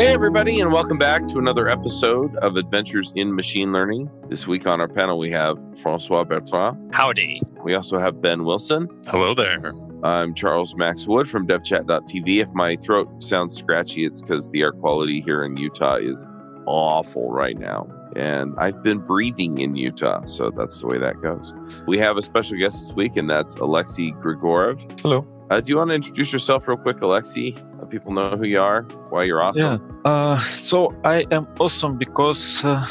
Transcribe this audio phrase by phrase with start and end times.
[0.00, 4.08] Hey, everybody, and welcome back to another episode of Adventures in Machine Learning.
[4.30, 6.94] This week on our panel, we have Francois Bertrand.
[6.94, 7.42] Howdy.
[7.62, 8.88] We also have Ben Wilson.
[9.08, 9.74] Hello there.
[10.02, 12.42] I'm Charles Max Wood from devchat.tv.
[12.42, 16.26] If my throat sounds scratchy, it's because the air quality here in Utah is
[16.64, 17.86] awful right now.
[18.16, 21.52] And I've been breathing in Utah, so that's the way that goes.
[21.86, 24.98] We have a special guest this week, and that's Alexey Grigorev.
[25.02, 25.26] Hello.
[25.50, 27.54] Uh, do you want to introduce yourself real quick, Alexey?
[27.90, 30.00] People know who you are, why you're awesome.
[30.04, 30.10] Yeah.
[30.10, 32.86] Uh, so I am awesome because, uh,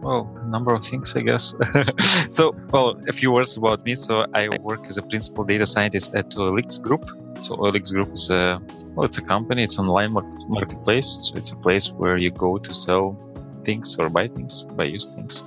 [0.00, 1.54] well, a number of things, I guess.
[2.30, 3.94] so, well, a few words about me.
[3.94, 7.10] So I work as a principal data scientist at OLX Group.
[7.38, 8.60] So OLX Group is a,
[8.94, 9.64] well, it's a company.
[9.64, 11.18] It's an online market, marketplace.
[11.22, 13.18] So it's a place where you go to sell
[13.64, 15.44] things or buy things, buy used things.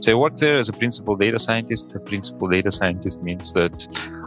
[0.00, 1.94] So I work there as a principal data scientist.
[1.94, 3.76] A principal data scientist means that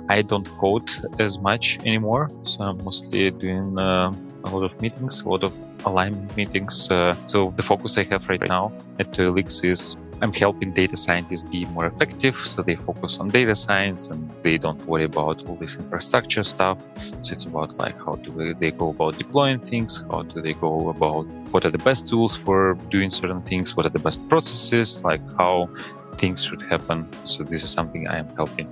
[0.09, 2.29] I don't code as much anymore.
[2.43, 5.53] So I'm mostly doing uh, a lot of meetings, a lot of
[5.85, 6.89] alignment meetings.
[6.89, 11.43] Uh, so the focus I have right now at OLX is I'm helping data scientists
[11.43, 12.37] be more effective.
[12.37, 16.77] So they focus on data science and they don't worry about all this infrastructure stuff.
[17.21, 20.03] So it's about like how do they go about deploying things?
[20.09, 23.75] How do they go about what are the best tools for doing certain things?
[23.75, 25.03] What are the best processes?
[25.03, 25.69] Like how
[26.17, 27.07] things should happen.
[27.25, 28.67] So this is something I am helping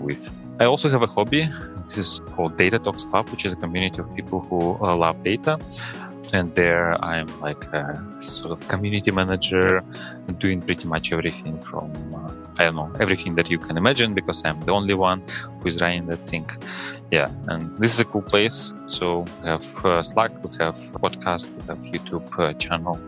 [0.00, 0.32] with.
[0.60, 1.50] I also have a hobby.
[1.84, 5.22] This is called Data Talks Club, which is a community of people who uh, love
[5.22, 5.58] data.
[6.32, 9.84] And there I'm like a sort of community manager,
[10.38, 14.44] doing pretty much everything from, uh, I don't know, everything that you can imagine because
[14.44, 15.22] I'm the only one
[15.60, 16.48] who is running that thing.
[17.12, 18.74] Yeah, and this is a cool place.
[18.86, 22.98] So we have uh, Slack, we have podcast, we have YouTube uh, channel.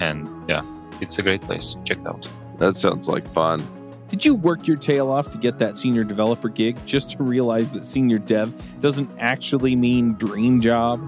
[0.00, 0.62] And yeah,
[1.00, 1.76] it's a great place.
[1.84, 2.28] Check it out.
[2.58, 3.66] That sounds like fun.
[4.08, 7.72] Did you work your tail off to get that senior developer gig just to realize
[7.72, 11.00] that senior dev doesn't actually mean dream job?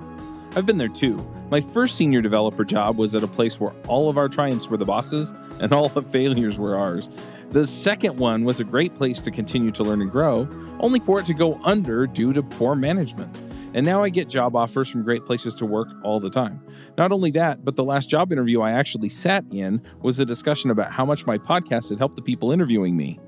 [0.56, 1.24] I've been there too.
[1.50, 4.76] My first senior developer job was at a place where all of our triumphs were
[4.76, 7.08] the bosses and all the failures were ours.
[7.50, 10.48] The second one was a great place to continue to learn and grow,
[10.80, 13.34] only for it to go under due to poor management.
[13.74, 16.62] And now I get job offers from great places to work all the time.
[16.96, 20.70] Not only that, but the last job interview I actually sat in was a discussion
[20.70, 23.20] about how much my podcast had helped the people interviewing me.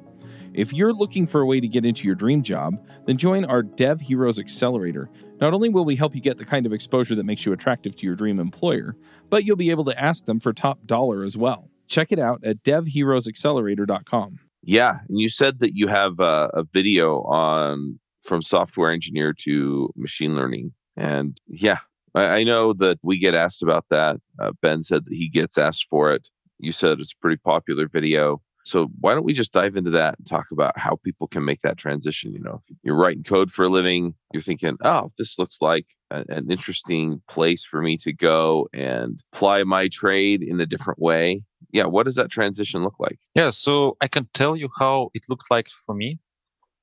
[0.52, 2.74] If you're looking for a way to get into your dream job,
[3.06, 5.08] then join our Dev Heroes Accelerator.
[5.40, 7.94] Not only will we help you get the kind of exposure that makes you attractive
[7.96, 8.96] to your dream employer,
[9.28, 11.70] but you'll be able to ask them for top dollar as well.
[11.86, 14.38] Check it out at devheroesaccelerator.com.
[14.62, 17.98] Yeah, and you said that you have a, a video on
[18.30, 21.78] from software engineer to machine learning, and yeah,
[22.14, 24.18] I, I know that we get asked about that.
[24.41, 26.28] Uh, ben said that he gets asked for it.
[26.60, 28.40] You said it's a pretty popular video.
[28.62, 31.60] So why don't we just dive into that and talk about how people can make
[31.62, 32.32] that transition?
[32.32, 36.24] You know, you're writing code for a living, you're thinking, oh, this looks like a,
[36.28, 41.42] an interesting place for me to go and apply my trade in a different way.
[41.72, 43.19] Yeah, what does that transition look like?
[43.34, 46.19] Yeah, so I can tell you how it looked like for me.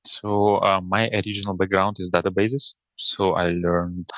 [0.08, 2.74] So uh, my original background is databases.
[2.96, 4.10] So I learned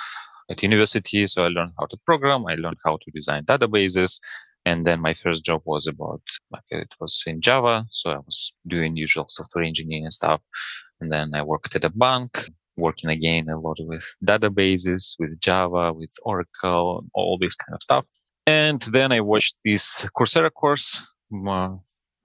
[0.49, 1.27] at university.
[1.27, 2.45] So I learned how to program.
[2.47, 4.19] I learned how to design databases.
[4.65, 7.85] And then my first job was about like it was in Java.
[7.89, 10.41] So I was doing usual software engineering stuff.
[10.99, 15.93] And then I worked at a bank, working again a lot with databases, with Java,
[15.93, 18.07] with Oracle, all this kind of stuff.
[18.45, 21.01] And then I watched this Coursera course
[21.47, 21.75] uh,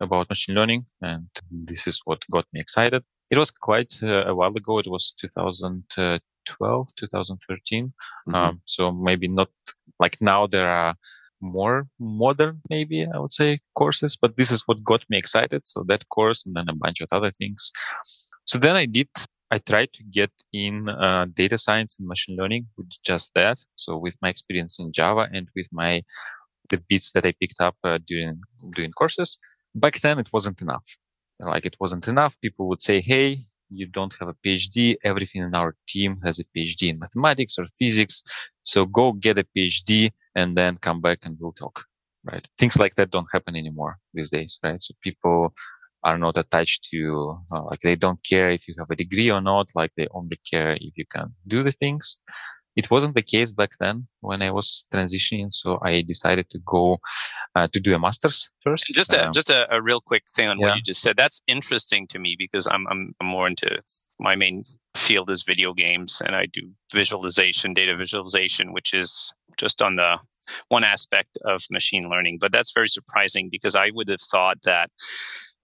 [0.01, 0.87] about machine learning.
[1.01, 3.05] And this is what got me excited.
[3.31, 4.79] It was quite uh, a while ago.
[4.79, 7.93] It was 2012, 2013.
[8.29, 8.35] Mm-hmm.
[8.35, 9.49] Um, so maybe not
[9.99, 10.95] like now there are
[11.41, 15.67] more modern, maybe I would say courses, but this is what got me excited.
[15.67, 17.71] So that course and then a bunch of other things.
[18.45, 19.09] So then I did,
[19.51, 23.59] I tried to get in uh, data science and machine learning with just that.
[23.77, 26.03] So with my experience in Java and with my,
[26.71, 28.41] the bits that I picked up uh, during,
[28.75, 29.39] doing courses.
[29.75, 30.97] Back then it wasn't enough.
[31.41, 32.41] Like it wasn't enough.
[32.41, 34.97] People would say, Hey, you don't have a PhD.
[35.05, 38.23] Everything in our team has a PhD in mathematics or physics.
[38.63, 41.85] So go get a PhD and then come back and we'll talk.
[42.25, 42.47] Right.
[42.59, 44.59] Things like that don't happen anymore these days.
[44.63, 44.83] Right.
[44.83, 45.53] So people
[46.03, 49.41] are not attached to, uh, like they don't care if you have a degree or
[49.41, 49.69] not.
[49.75, 52.19] Like they only care if you can do the things.
[52.77, 55.53] It wasn't the case back then when I was transitioning.
[55.53, 56.99] So I decided to go
[57.55, 58.87] uh, to do a master's first.
[58.89, 60.67] Just a, um, just a, a, real quick thing on yeah.
[60.67, 61.17] what you just said.
[61.17, 63.81] That's interesting to me because I'm, I'm, I'm more into
[64.19, 64.65] my main
[64.97, 70.19] field is video games and I do visualization, data visualization, which is just on the
[70.69, 72.39] one aspect of machine learning.
[72.41, 74.91] But that's very surprising because I would have thought that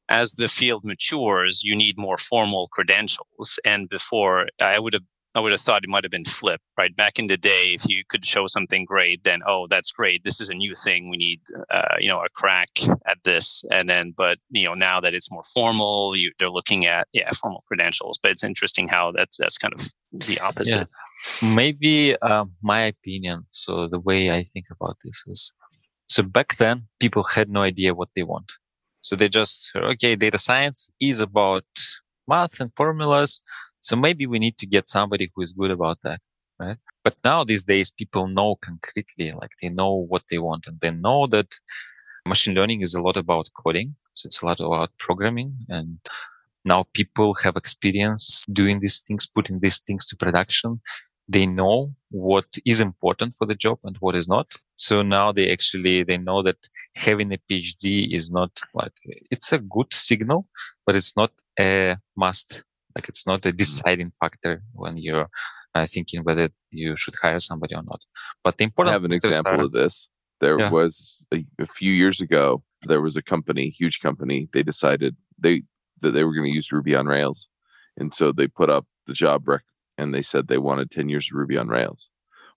[0.08, 3.58] as the field matures, you need more formal credentials.
[3.64, 5.04] And before, I would have
[5.34, 6.94] I would have thought it might have been flipped, right?
[6.94, 10.24] Back in the day, if you could show something great, then oh, that's great.
[10.24, 11.08] This is a new thing.
[11.08, 11.40] We need,
[11.70, 12.70] uh, you know, a crack
[13.06, 13.62] at this.
[13.70, 17.30] And then, but you know, now that it's more formal, you, they're looking at yeah,
[17.30, 18.18] formal credentials.
[18.20, 20.88] But it's interesting how that's that's kind of the opposite.
[21.42, 21.54] Yeah.
[21.54, 23.46] Maybe uh, my opinion.
[23.50, 25.52] So the way I think about this is,
[26.08, 28.50] so back then people had no idea what they want.
[29.02, 31.64] So they just okay, data science is about
[32.26, 33.42] math and formulas
[33.80, 36.20] so maybe we need to get somebody who is good about that,
[36.58, 36.76] right?
[37.02, 40.90] But now these days, people know concretely, like they know what they want and they
[40.90, 41.54] know that
[42.26, 43.96] machine learning is a lot about coding.
[44.14, 45.98] So it's a lot about programming and
[46.64, 50.80] now people have experience doing these things, putting these things to production.
[51.28, 54.52] They know what is important for the job and what is not.
[54.74, 56.58] So now they actually, they know that
[56.96, 58.92] having a PhD is not like,
[59.30, 60.48] it's a good signal,
[60.84, 62.64] but it's not a must
[62.96, 63.56] like it's not a mm.
[63.56, 65.28] deciding factor when you're
[65.74, 68.04] uh, thinking whether you should hire somebody or not.
[68.42, 70.08] But the important I have an example are, of this.
[70.40, 70.70] There yeah.
[70.70, 72.62] was a, a, few years ago.
[72.86, 74.48] There was a company, huge company.
[74.52, 75.62] They decided they
[76.00, 77.48] that they were going to use Ruby on Rails,
[77.96, 79.62] and so they put up the job rec
[79.98, 82.10] and they said they wanted ten years of Ruby on Rails.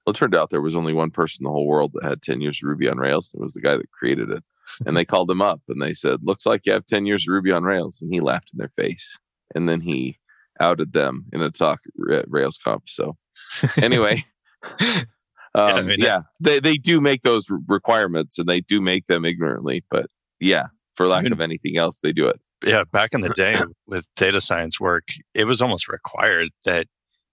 [0.06, 2.22] Well, it turned out there was only one person in the whole world that had
[2.22, 3.34] ten years of Ruby on Rails.
[3.34, 4.44] It was the guy that created it.
[4.86, 7.34] and they called him up and they said, "Looks like you have ten years of
[7.34, 9.18] Ruby on Rails," and he laughed in their face.
[9.54, 10.18] And then he
[10.60, 11.80] outed them in a talk
[12.12, 12.82] at RailsConf.
[12.88, 13.18] So
[13.78, 14.24] anyway,
[14.80, 15.06] um,
[15.56, 19.26] yeah, I mean, yeah they, they do make those requirements and they do make them
[19.26, 20.08] ignorantly, but
[20.40, 22.40] yeah, for lack I mean, of anything else, they do it.
[22.66, 23.58] Yeah, back in the day
[23.88, 26.88] with data science work, it was almost required that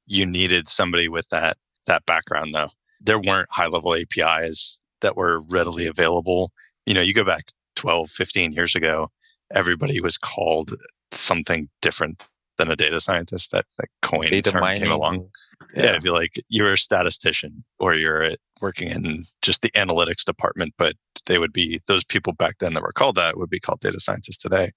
[0.07, 1.57] you needed somebody with that
[1.87, 2.69] that background though.
[3.01, 6.53] There weren't high level APIs that were readily available.
[6.85, 7.45] You know, you go back
[7.77, 9.11] 12, 15 years ago,
[9.53, 10.75] everybody was called
[11.13, 12.29] something different
[12.61, 13.51] than a data scientist.
[13.53, 14.83] That, that coin data term mining.
[14.83, 15.29] came along.
[15.75, 15.83] Yeah.
[15.83, 20.25] yeah, it'd be like you're a statistician or you're uh, working in just the analytics
[20.25, 20.95] department, but
[21.27, 23.99] they would be those people back then that were called that would be called data
[23.99, 24.73] scientists today.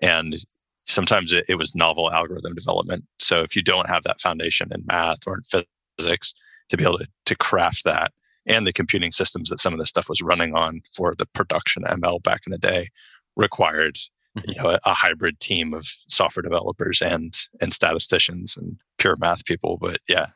[0.00, 0.36] And
[0.84, 3.04] sometimes it, it was novel algorithm development.
[3.18, 5.64] So if you don't have that foundation in math or in
[5.98, 6.34] physics
[6.68, 8.12] to be able to, to craft that
[8.46, 11.82] and the computing systems that some of this stuff was running on for the production
[11.84, 12.88] ML back in the day
[13.36, 13.96] required
[14.46, 19.44] you know a, a, hybrid team of software developers and and statisticians and pure math
[19.44, 20.26] people but yeah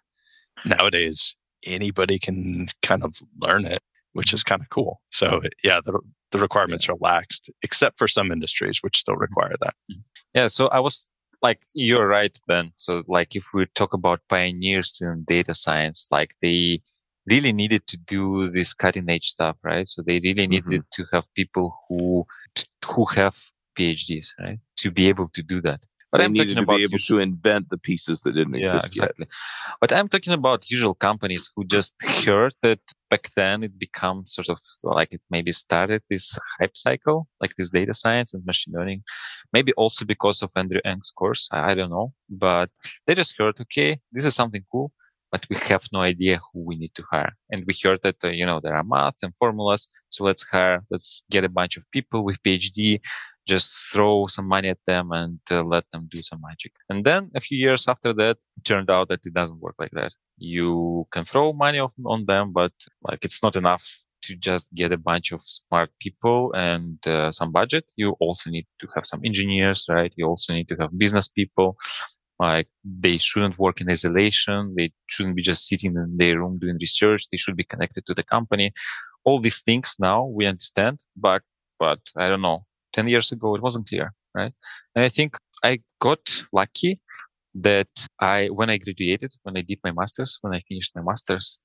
[0.64, 1.34] nowadays
[1.66, 3.80] anybody can kind of learn it
[4.12, 5.00] which is kind of cool.
[5.10, 6.00] So yeah the,
[6.32, 9.74] the requirements are laxed except for some industries which still require that.
[9.90, 10.00] Mm-hmm.
[10.34, 11.06] yeah so i was
[11.40, 12.72] like you're right ben.
[12.76, 16.80] So like if we talk about pioneers in data science like they
[17.26, 19.86] really needed to do this cutting edge stuff right?
[19.86, 21.02] So they really needed mm-hmm.
[21.02, 22.26] to have people who
[22.84, 23.36] who have
[23.78, 24.58] PhDs, right?
[24.78, 25.80] To be able to do that.
[26.10, 28.76] But they I'm talking about be able usual, to invent the pieces that didn't yeah,
[28.76, 29.26] exist exactly.
[29.26, 29.76] yet.
[29.80, 31.94] But I'm talking about usual companies who just
[32.25, 32.80] heard that
[33.10, 37.70] back then it became sort of like it maybe started this hype cycle, like this
[37.70, 39.02] data science and machine learning.
[39.52, 41.46] Maybe also because of Andrew Ng's course.
[41.52, 42.70] I, I don't know, but
[43.06, 44.92] they just heard, okay, this is something cool
[45.30, 47.32] but we have no idea who we need to hire.
[47.50, 49.88] And we heard that, uh, you know, there are math and formulas.
[50.08, 53.00] So let's hire, let's get a bunch of people with PhD,
[53.48, 56.72] just throw some money at them and uh, let them do some magic.
[56.90, 59.92] And then a few years after that, it turned out that it doesn't work like
[59.92, 60.12] that.
[60.37, 64.99] You can throw money on them, but like it's not enough to just get a
[64.99, 67.84] bunch of smart people and uh, some budget.
[67.96, 70.12] You also need to have some engineers, right?
[70.16, 71.76] You also need to have business people
[72.38, 74.75] like they shouldn't work in isolation.
[74.76, 77.28] They shouldn't be just sitting in their room doing research.
[77.30, 78.73] They should be connected to the company.
[79.25, 81.42] All these things now we understand, but,
[81.78, 82.64] but I don't know.
[82.92, 84.52] 10 years ago, it wasn't clear, right?
[84.95, 87.00] And I think I got lucky
[87.54, 87.88] that
[88.21, 91.59] I, when I graduated, when I did my master's, when I finished my master's,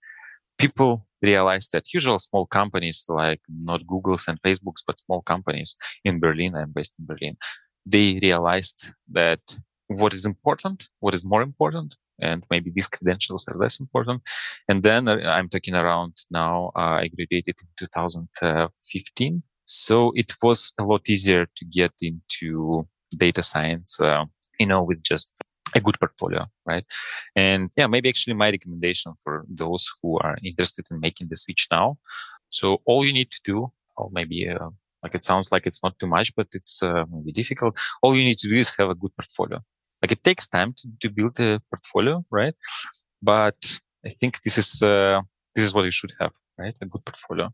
[0.58, 6.20] people realized that usual small companies like not Google's and Facebook's, but small companies in
[6.20, 7.38] Berlin, I'm based in Berlin,
[7.86, 9.42] they realized that
[9.88, 14.22] what is important, what is more important, and maybe these credentials are less important.
[14.68, 19.44] And then uh, I'm talking around now, uh, I graduated in 2015.
[19.65, 24.25] So it was a lot easier to get into data science, uh,
[24.60, 25.32] you know, with just
[25.75, 26.86] a good portfolio, right?
[27.36, 31.67] And yeah, maybe actually my recommendation for those who are interested in making the switch
[31.72, 31.98] now.
[32.50, 34.70] So all you need to do, or maybe uh,
[35.01, 37.75] like it sounds like it's not too much, but it's uh, maybe difficult.
[38.01, 39.60] All you need to do is have a good portfolio.
[40.01, 42.53] Like it takes time to, to build a portfolio, right?
[43.22, 45.22] But I think this is uh,
[45.55, 46.75] this is what you should have, right?
[46.82, 47.53] A good portfolio.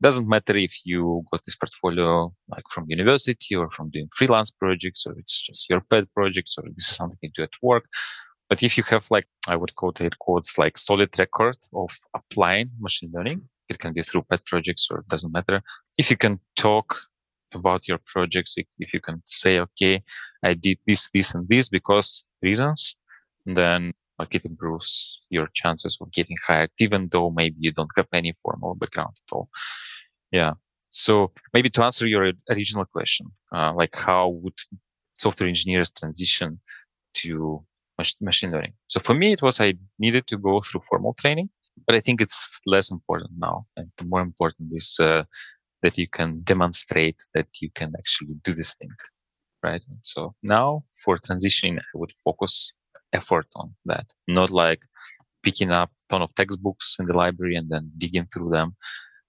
[0.00, 5.04] Doesn't matter if you got this portfolio like from university or from doing freelance projects,
[5.06, 7.86] or it's just your pet projects, or this is something you do at work.
[8.48, 12.70] But if you have like, I would quote it quotes like solid record of applying
[12.80, 15.62] machine learning, it can be through pet projects or it doesn't matter.
[15.98, 17.02] If you can talk
[17.52, 20.02] about your projects, if you can say, okay,
[20.42, 22.94] I did this, this and this because reasons,
[23.44, 28.08] then like it improves your chances of getting hired, even though maybe you don't have
[28.12, 29.48] any formal background at all.
[30.32, 30.54] Yeah.
[30.90, 34.58] So maybe to answer your original question, uh, like how would
[35.14, 36.60] software engineers transition
[37.14, 37.64] to
[38.20, 38.72] machine learning?
[38.88, 41.50] So for me, it was I needed to go through formal training,
[41.86, 43.66] but I think it's less important now.
[43.76, 45.24] And the more important is uh,
[45.82, 48.90] that you can demonstrate that you can actually do this thing,
[49.62, 49.82] right?
[49.88, 52.72] And so now for transitioning, I would focus
[53.12, 54.80] effort on that, not like
[55.42, 58.76] picking up a ton of textbooks in the library and then digging through them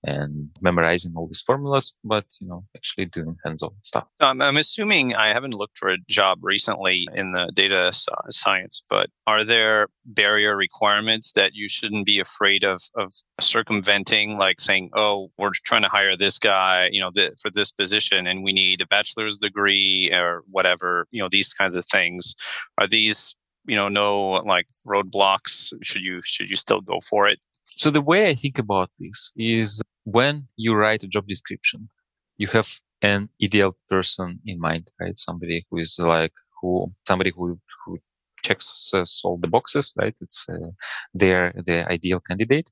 [0.04, 4.06] and memorizing all these formulas, but you know, actually doing hands-on stuff.
[4.22, 7.92] Um, I'm assuming I haven't looked for a job recently in the data
[8.30, 14.62] science, but are there barrier requirements that you shouldn't be afraid of of circumventing, like
[14.62, 18.44] saying, "Oh, we're trying to hire this guy, you know, th- for this position, and
[18.44, 22.36] we need a bachelor's degree or whatever." You know, these kinds of things.
[22.78, 23.36] Are these
[23.70, 27.40] you know no like roadblocks should you should you still go for it
[27.76, 31.90] so the way I think about this is when you write a job description,
[32.38, 32.70] you have
[33.02, 35.18] an ideal person in mind, right?
[35.18, 38.00] Somebody who is like who somebody who who
[38.44, 38.92] checks
[39.24, 40.16] all the boxes, right?
[40.20, 40.72] It's uh,
[41.14, 42.72] their the ideal candidate.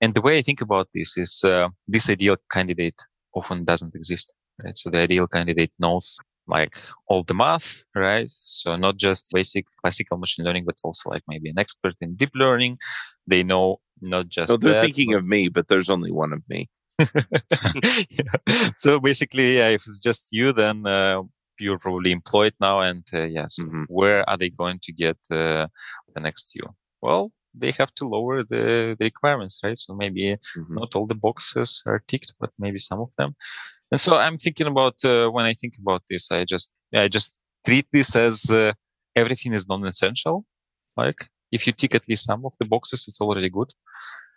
[0.00, 3.00] And the way I think about this is uh, this ideal candidate
[3.34, 4.32] often doesn't exist,
[4.64, 4.76] right?
[4.76, 6.16] So the ideal candidate knows
[6.48, 6.76] like
[7.06, 8.30] all the math, right?
[8.30, 12.30] So not just basic classical machine learning, but also like maybe an expert in deep
[12.34, 12.78] learning.
[13.26, 14.50] They know not just.
[14.50, 15.18] No, they're that, thinking but...
[15.18, 16.68] of me, but there's only one of me.
[16.98, 18.68] yeah.
[18.76, 21.22] So basically, yeah, if it's just you, then uh,
[21.58, 23.84] you're probably employed now, and uh, yes, mm-hmm.
[23.88, 25.66] where are they going to get uh,
[26.14, 26.62] the next you?
[27.00, 29.78] Well, they have to lower the, the requirements, right?
[29.78, 30.74] So maybe mm-hmm.
[30.74, 33.34] not all the boxes are ticked, but maybe some of them.
[33.90, 37.36] And so I'm thinking about uh, when I think about this, I just I just
[37.66, 38.72] treat this as uh,
[39.16, 40.44] everything is non-essential.
[40.96, 43.72] Like if you tick at least some of the boxes, it's already good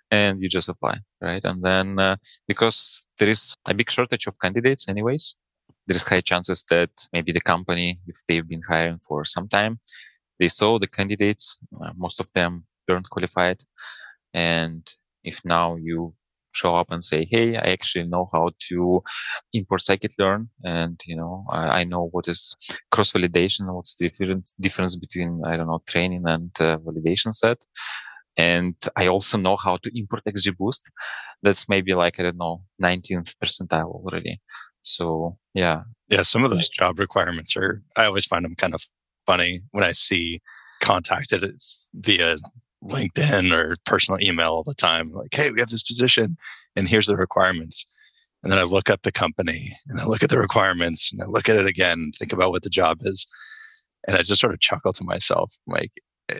[0.09, 1.43] and you just apply, right?
[1.43, 2.17] And then uh,
[2.47, 5.35] because there is a big shortage of candidates anyways,
[5.87, 9.79] there's high chances that maybe the company, if they've been hiring for some time,
[10.39, 13.61] they saw the candidates, uh, most of them weren't qualified.
[14.33, 14.89] And
[15.23, 16.13] if now you
[16.61, 19.01] show up and say, Hey, I actually know how to
[19.53, 20.49] import scikit-learn.
[20.63, 22.55] And, you know, I, I know what is
[22.91, 23.73] cross validation.
[23.73, 27.57] What's the difference, difference between, I don't know, training and uh, validation set.
[28.37, 30.83] And I also know how to import XGBoost.
[31.43, 34.39] That's maybe like, I don't know, 19th percentile already.
[34.81, 35.81] So yeah.
[36.09, 36.23] Yeah.
[36.23, 38.81] Some of those job requirements are, I always find them kind of
[39.25, 40.41] funny when I see
[40.81, 41.43] contacted
[41.93, 42.35] via
[42.83, 45.11] LinkedIn or personal email all the time.
[45.11, 46.37] Like, hey, we have this position
[46.75, 47.85] and here's the requirements.
[48.43, 51.27] And then I look up the company and I look at the requirements and I
[51.27, 53.27] look at it again, think about what the job is.
[54.07, 55.55] And I just sort of chuckle to myself.
[55.67, 55.91] Like,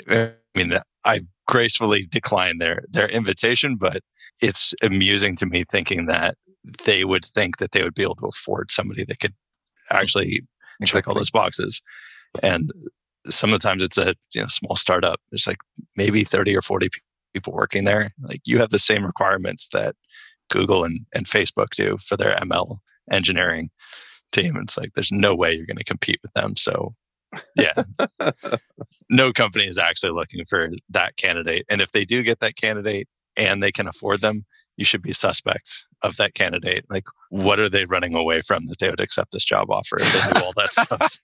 [0.07, 0.73] eh, I mean,
[1.05, 4.01] I gracefully decline their their invitation, but
[4.41, 6.37] it's amusing to me thinking that
[6.85, 9.35] they would think that they would be able to afford somebody that could
[9.91, 10.41] actually
[10.79, 10.87] exactly.
[10.87, 11.81] check all those boxes.
[12.41, 12.71] And
[13.27, 15.19] some of the times it's a you know small startup.
[15.31, 15.59] There's like
[15.95, 16.89] maybe 30 or 40
[17.33, 18.11] people working there.
[18.21, 19.95] Like you have the same requirements that
[20.49, 22.77] Google and, and Facebook do for their ML
[23.11, 23.69] engineering
[24.31, 24.57] team.
[24.57, 26.55] It's like there's no way you're going to compete with them.
[26.55, 26.93] So
[27.55, 27.83] yeah.
[29.09, 31.65] no company is actually looking for that candidate.
[31.69, 34.45] And if they do get that candidate and they can afford them,
[34.77, 36.85] you should be suspect of that candidate.
[36.89, 40.13] Like, what are they running away from that they would accept this job offer if
[40.13, 41.19] they do all that stuff?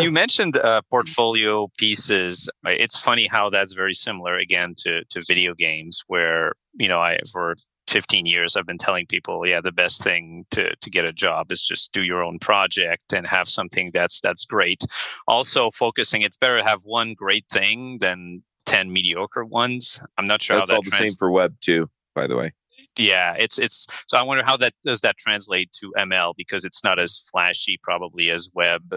[0.00, 2.48] You mentioned uh, portfolio pieces.
[2.64, 7.18] It's funny how that's very similar again to to video games, where you know I
[7.32, 7.54] for
[7.88, 11.52] 15 years I've been telling people, yeah, the best thing to to get a job
[11.52, 14.82] is just do your own project and have something that's that's great.
[15.26, 20.00] Also, focusing it's better to have one great thing than 10 mediocre ones.
[20.16, 22.36] I'm not sure that's how that all trans- the same for web too, by the
[22.36, 22.52] way
[22.98, 26.84] yeah it's it's so i wonder how that does that translate to ml because it's
[26.84, 28.94] not as flashy probably as web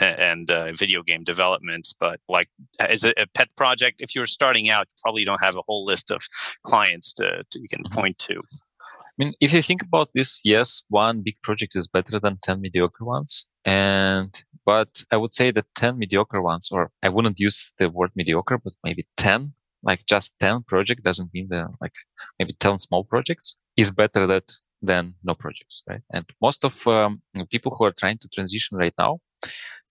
[0.00, 4.68] and uh, video game developments but like as a, a, pet project if you're starting
[4.68, 6.22] out you probably don't have a whole list of
[6.62, 7.98] clients to, to you can mm-hmm.
[7.98, 12.20] point to i mean if you think about this yes one big project is better
[12.20, 17.08] than 10 mediocre ones and but i would say that 10 mediocre ones or i
[17.08, 21.68] wouldn't use the word mediocre but maybe 10 like just 10 project doesn't mean that
[21.80, 21.94] like
[22.38, 24.50] maybe 10 small projects is better that
[24.82, 26.02] than no projects, right?
[26.12, 29.20] And most of um, people who are trying to transition right now,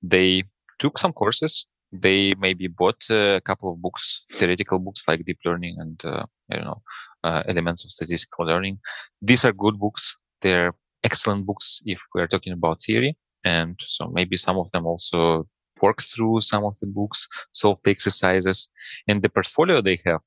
[0.01, 0.43] they
[0.79, 5.77] took some courses, they maybe bought a couple of books, theoretical books like deep learning
[5.79, 6.81] and uh, know
[7.23, 8.79] uh, elements of statistical learning.
[9.21, 10.15] These are good books.
[10.41, 10.73] They're
[11.03, 13.17] excellent books if we're talking about theory.
[13.43, 15.47] And so maybe some of them also
[15.81, 18.69] work through some of the books, solve the exercises,
[19.07, 20.21] and the portfolio they have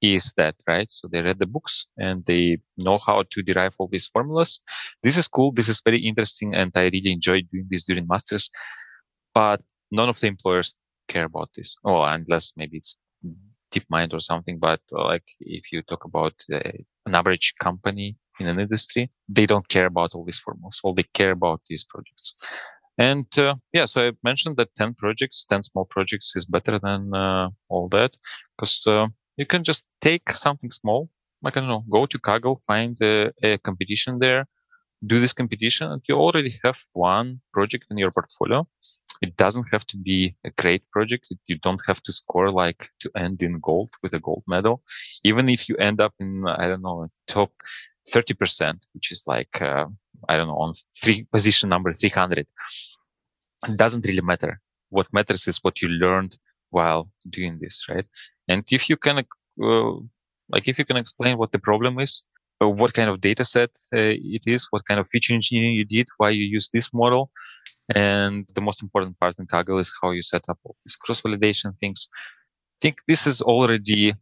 [0.00, 0.90] is that, right?
[0.90, 4.60] So they read the books and they know how to derive all these formulas.
[5.02, 5.52] This is cool.
[5.52, 6.54] This is very interesting.
[6.54, 8.50] And I really enjoyed doing this during masters,
[9.34, 10.76] but none of the employers
[11.08, 11.76] care about this.
[11.84, 12.96] Oh, unless maybe it's
[13.72, 14.58] DeepMind or something.
[14.58, 16.60] But uh, like if you talk about uh,
[17.06, 20.80] an average company in an industry, they don't care about all these formulas.
[20.82, 22.34] All they care about these projects.
[22.96, 27.14] And uh, yeah, so I mentioned that 10 projects, 10 small projects is better than
[27.14, 28.16] uh, all that
[28.56, 29.06] because uh,
[29.38, 31.08] you can just take something small.
[31.42, 34.46] Like, I don't know, go to Kaggle, find a, a competition there,
[35.06, 38.66] do this competition, and you already have one project in your portfolio.
[39.22, 41.26] It doesn't have to be a great project.
[41.46, 44.82] You don't have to score like to end in gold with a gold medal.
[45.24, 47.52] Even if you end up in, I don't know, top
[48.12, 49.86] 30%, which is like, uh,
[50.28, 54.60] I don't know, on three position number 300, it doesn't really matter.
[54.90, 56.36] What matters is what you learned
[56.70, 58.06] while doing this, right?
[58.48, 59.92] And if you can, uh,
[60.50, 62.22] like, if you can explain what the problem is,
[62.60, 65.84] uh, what kind of data set uh, it is, what kind of feature engineering you
[65.84, 67.30] did, why you use this model,
[67.94, 71.22] and the most important part in Kaggle is how you set up all these cross
[71.22, 72.08] validation things.
[72.12, 74.14] I think this is already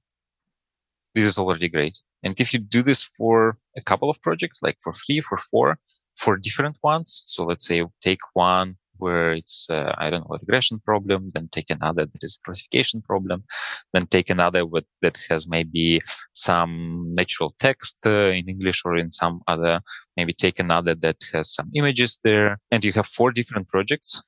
[1.14, 2.02] this is already great.
[2.22, 5.78] And if you do this for a couple of projects, like for three, for four,
[6.14, 10.38] for different ones, so let's say take one where it's uh, I don't know a
[10.38, 13.44] regression problem, then take another that is a classification problem,
[13.92, 16.00] then take another with, that has maybe
[16.34, 19.80] some natural text uh, in English or in some other,
[20.16, 24.22] maybe take another that has some images there, and you have four different projects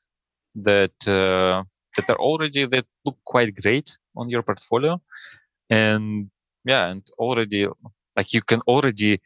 [0.55, 1.63] that uh,
[1.97, 5.01] that are already that look quite great on your portfolio,
[5.71, 6.31] and
[6.65, 7.67] yeah, and already
[8.17, 9.21] like you can already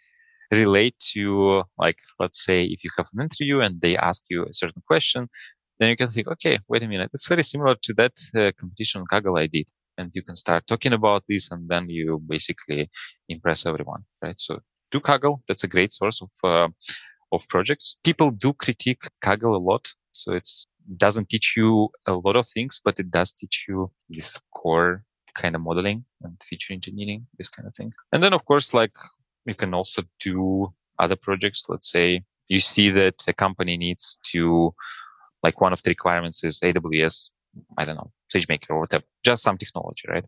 [0.53, 4.53] relate to like let's say if you have an interview and they ask you a
[4.53, 5.29] certain question
[5.79, 9.01] then you can think okay wait a minute it's very similar to that uh, competition
[9.01, 9.69] on kaggle i did.
[9.99, 12.91] And you can start talking about this and then you basically
[13.29, 14.41] impress everyone right?
[14.41, 14.61] So
[14.91, 16.69] do kaggle that's a great source of uh,
[17.31, 17.97] of projects.
[18.03, 20.65] People do critique kaggle a lot so it's
[20.97, 25.55] doesn't teach you a lot of things but it does teach you this core kind
[25.55, 27.93] of modeling and feature engineering this kind of thing.
[28.13, 28.93] And then of course like
[29.47, 31.65] you can also do other projects.
[31.69, 34.75] Let's say you see that a company needs to,
[35.43, 37.31] like one of the requirements is AWS,
[37.79, 40.25] I don't know, SageMaker or whatever, just some technology, right?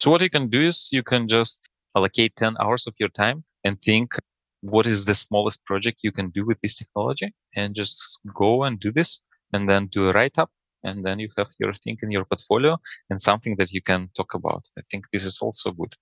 [0.00, 3.44] So what you can do is you can just allocate 10 hours of your time
[3.64, 4.14] and think
[4.60, 8.78] what is the smallest project you can do with this technology and just go and
[8.80, 9.20] do this
[9.52, 10.50] and then do a write up
[10.82, 12.78] and then you have your thing in your portfolio
[13.10, 14.62] and something that you can talk about.
[14.78, 15.94] I think this is also good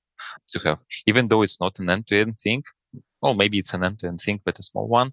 [0.48, 2.62] to have, even though it's not an end-to-end thing.
[3.20, 5.12] Well, maybe it's an end-to-end thing, but a small one.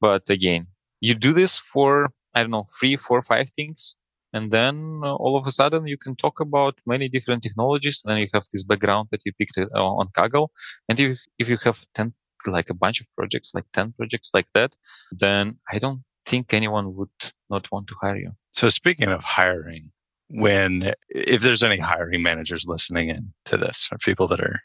[0.00, 0.66] But again,
[1.00, 3.96] you do this for, I don't know, three, four, five things.
[4.32, 8.02] And then uh, all of a sudden you can talk about many different technologies.
[8.04, 10.48] And then you have this background that you picked uh, on Kaggle.
[10.88, 12.14] And if, if you have 10,
[12.46, 14.74] like a bunch of projects, like 10 projects like that,
[15.12, 17.10] then I don't think anyone would
[17.50, 18.32] not want to hire you.
[18.52, 19.92] So speaking of hiring,
[20.32, 24.60] when if there's any hiring managers listening in to this or people that are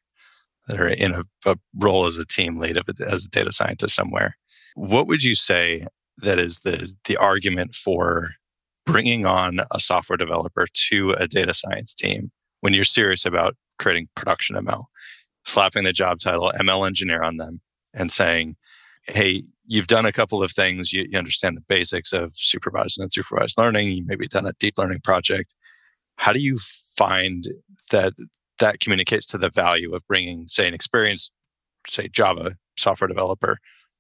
[0.68, 3.96] that are in a, a role as a team lead of as a data scientist
[3.96, 4.38] somewhere,
[4.76, 5.86] what would you say
[6.18, 8.30] that is the the argument for
[8.86, 14.08] bringing on a software developer to a data science team when you're serious about creating
[14.16, 14.86] production ML,
[15.46, 17.60] slapping the job title ML engineer on them
[17.94, 18.56] and saying,
[19.08, 20.92] hey, you've done a couple of things.
[20.92, 23.90] You, you, understand the basics of supervised and unsupervised learning.
[23.90, 25.54] You maybe done a deep learning project.
[26.18, 26.58] How do you
[26.96, 27.44] find
[27.92, 28.14] that
[28.60, 31.32] that communicates to the value of bringing, say, an experienced,
[31.88, 33.60] say, Java software developer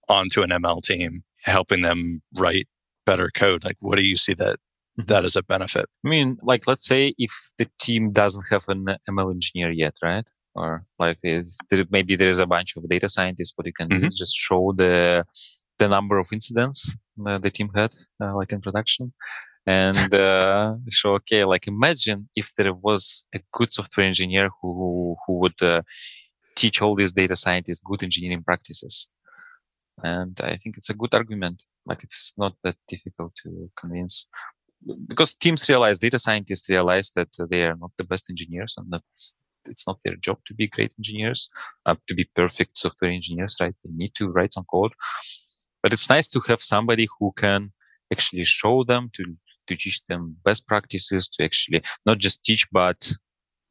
[0.10, 2.68] onto an ML team, helping them write
[3.06, 3.64] better code?
[3.64, 4.56] Like, what do you see that
[5.00, 5.06] mm-hmm.
[5.08, 5.86] that as a benefit?
[6.06, 10.28] I mean, like, let's say if the team doesn't have an ML engineer yet, right?
[10.58, 14.08] Or like is there, maybe there's a bunch of data scientists but you can mm-hmm.
[14.22, 15.24] just show the
[15.80, 16.80] the number of incidents
[17.26, 19.14] uh, the team had uh, like in production.
[19.66, 25.40] And uh, show okay like imagine if there was a good software engineer who who
[25.40, 25.82] would uh,
[26.56, 29.08] teach all these data scientists good engineering practices.
[30.04, 31.64] And i think it's a good argument.
[31.86, 34.28] Like it's not that difficult to convince.
[35.08, 39.34] Because teams realize data scientists realize that they are not the best engineers and that's
[39.68, 41.50] it's not their job to be great engineers,
[41.86, 43.76] uh, to be perfect software engineers, right?
[43.84, 44.94] They need to write some code,
[45.82, 47.72] but it's nice to have somebody who can
[48.12, 49.24] actually show them to
[49.68, 53.14] to teach them best practices, to actually not just teach, but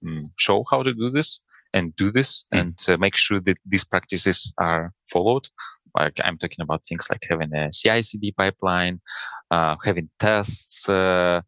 [0.06, 1.40] um, show how to do this
[1.72, 2.60] and do this mm.
[2.60, 5.46] and uh, make sure that these practices are followed.
[5.94, 9.00] Like I'm talking about things like having a CI/CD pipeline,
[9.50, 11.40] uh, having tests, uh,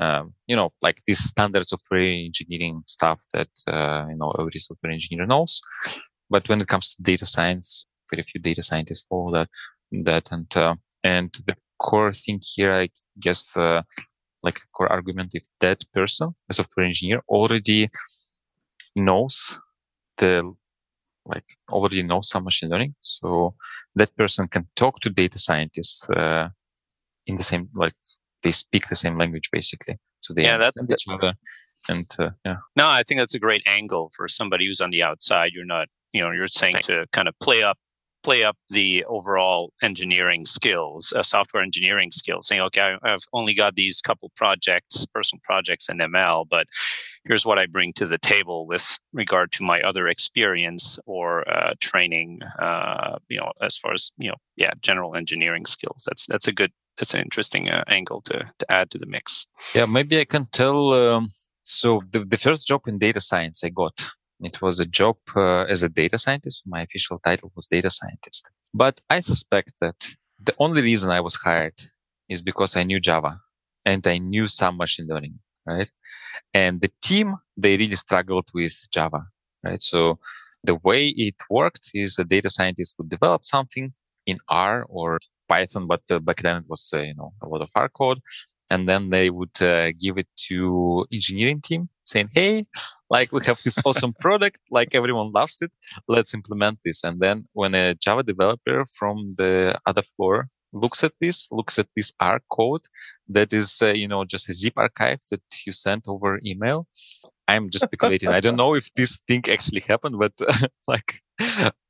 [0.00, 4.92] um, you know, like these standard software engineering stuff that uh, you know every software
[4.92, 5.60] engineer knows.
[6.30, 9.48] But when it comes to data science, very few data scientists follow that.
[9.90, 13.82] That and uh, and the core thing here, I guess, uh,
[14.42, 17.88] like the core argument, if that person, a software engineer, already
[18.94, 19.58] knows
[20.18, 20.54] the
[21.24, 23.54] like already knows some machine learning, so
[23.94, 26.48] that person can talk to data scientists uh,
[27.26, 27.94] in the same like
[28.42, 31.34] they speak the same language basically, so they yeah, understand each other.
[31.88, 35.02] And uh, yeah, no, I think that's a great angle for somebody who's on the
[35.02, 35.52] outside.
[35.54, 37.78] You're not, you know, you're saying to kind of play up
[38.22, 43.74] play up the overall engineering skills, uh, software engineering skills, saying, okay, I've only got
[43.74, 46.66] these couple projects, personal projects in ML, but
[47.24, 51.74] here's what I bring to the table with regard to my other experience or uh,
[51.80, 56.04] training, uh, you know, as far as, you know, yeah, general engineering skills.
[56.06, 59.46] That's, that's a good, that's an interesting uh, angle to, to add to the mix.
[59.74, 60.92] Yeah, maybe I can tell.
[60.92, 61.30] Um,
[61.62, 65.64] so the, the first job in data science I got it was a job uh,
[65.64, 66.62] as a data scientist.
[66.66, 68.46] My official title was data scientist.
[68.72, 71.74] But I suspect that the only reason I was hired
[72.28, 73.40] is because I knew Java
[73.84, 75.90] and I knew some machine learning, right?
[76.54, 79.24] And the team, they really struggled with Java,
[79.64, 79.82] right?
[79.82, 80.18] So
[80.62, 83.94] the way it worked is the data scientist would develop something
[84.26, 87.62] in R or Python, but uh, back then it was, uh, you know, a lot
[87.62, 88.20] of R code.
[88.70, 92.66] And then they would uh, give it to engineering team saying, Hey,
[93.08, 95.72] like we have this awesome product, like everyone loves it.
[96.06, 97.02] Let's implement this.
[97.02, 101.88] And then when a Java developer from the other floor looks at this, looks at
[101.96, 102.82] this R code
[103.28, 106.86] that is, uh, you know, just a zip archive that you sent over email.
[107.48, 108.28] I'm just speculating.
[108.28, 111.22] I don't know if this thing actually happened, but uh, like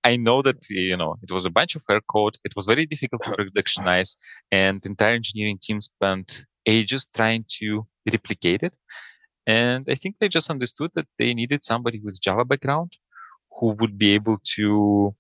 [0.05, 2.39] I know that, you know, it was a bunch of R code.
[2.45, 4.17] It was very difficult to productionize
[4.53, 8.77] and entire engineering team spent ages trying to replicate it.
[9.47, 12.93] And I think they just understood that they needed somebody with Java background
[13.59, 15.15] who would be able to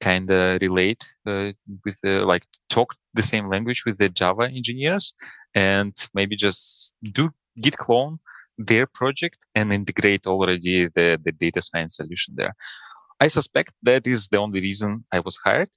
[0.00, 1.52] kind of relate uh,
[1.84, 5.14] with the, like talk the same language with the Java engineers
[5.54, 8.18] and maybe just do git clone
[8.58, 12.54] their project and integrate already the, the data science solution there.
[13.20, 15.70] I suspect that is the only reason I was hired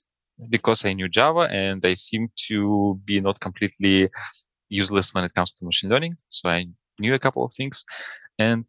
[0.49, 4.09] because I knew Java and I seem to be not completely
[4.69, 6.17] useless when it comes to machine learning.
[6.29, 6.65] So I
[6.99, 7.85] knew a couple of things.
[8.37, 8.65] And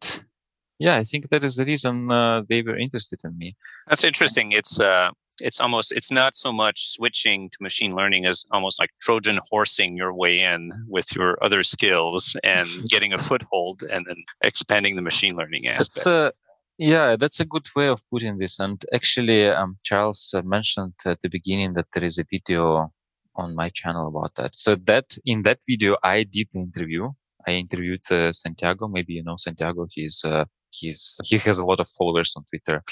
[0.79, 3.57] yeah, I think that is the reason uh, they were interested in me.
[3.88, 4.53] That's interesting.
[4.53, 8.90] It's uh, it's almost it's not so much switching to machine learning as almost like
[9.01, 14.22] Trojan horsing your way in with your other skills and getting a foothold and then
[14.42, 15.94] expanding the machine learning aspect.
[15.94, 16.31] That's, uh,
[16.79, 18.59] yeah, that's a good way of putting this.
[18.61, 22.92] And actually, um, Charles mentioned at the beginning that there is a video
[23.35, 24.57] on my channel about that.
[24.57, 27.11] So that in that video, I did the interview
[27.46, 28.88] I interviewed uh, Santiago.
[28.88, 29.87] Maybe you know Santiago.
[29.90, 32.83] He's uh, he's he has a lot of followers on Twitter.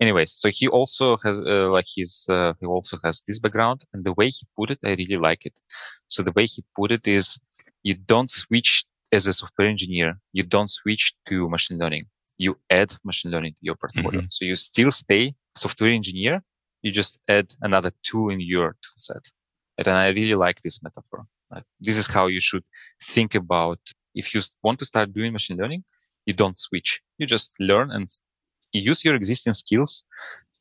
[0.00, 4.04] Anyways, so he also has uh, like he's uh, he also has this background, and
[4.04, 5.60] the way he put it, I really like it.
[6.08, 7.38] So the way he put it is,
[7.82, 10.18] you don't switch as a software engineer.
[10.32, 12.06] You don't switch to machine learning.
[12.36, 14.20] You add machine learning to your portfolio.
[14.20, 14.30] Mm-hmm.
[14.30, 16.42] So you still stay software engineer.
[16.82, 19.30] You just add another tool in your tool set.
[19.78, 21.26] And I really like this metaphor.
[21.50, 22.64] Like, this is how you should
[23.00, 23.78] think about
[24.14, 25.84] if you want to start doing machine learning,
[26.26, 27.00] you don't switch.
[27.18, 28.08] You just learn and
[28.80, 30.04] use your existing skills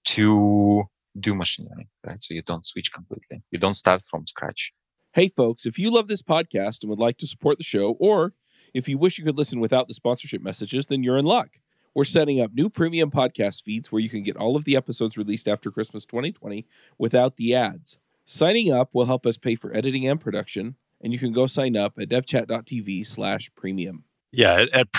[0.06, 0.84] to
[1.20, 2.22] do machine learning, right?
[2.22, 3.44] So you don't switch completely.
[3.52, 4.74] You don't start from scratch.
[5.14, 8.34] Hey, folks, if you love this podcast and would like to support the show, or
[8.74, 11.60] if you wish you could listen without the sponsorship messages, then you're in luck.
[11.96, 15.16] We're setting up new premium podcast feeds where you can get all of the episodes
[15.16, 16.66] released after Christmas 2020
[16.98, 18.00] without the ads.
[18.26, 21.78] Signing up will help us pay for editing and production, and you can go sign
[21.78, 24.06] up at devchat.tv slash premium.
[24.32, 24.92] Yeah, at, at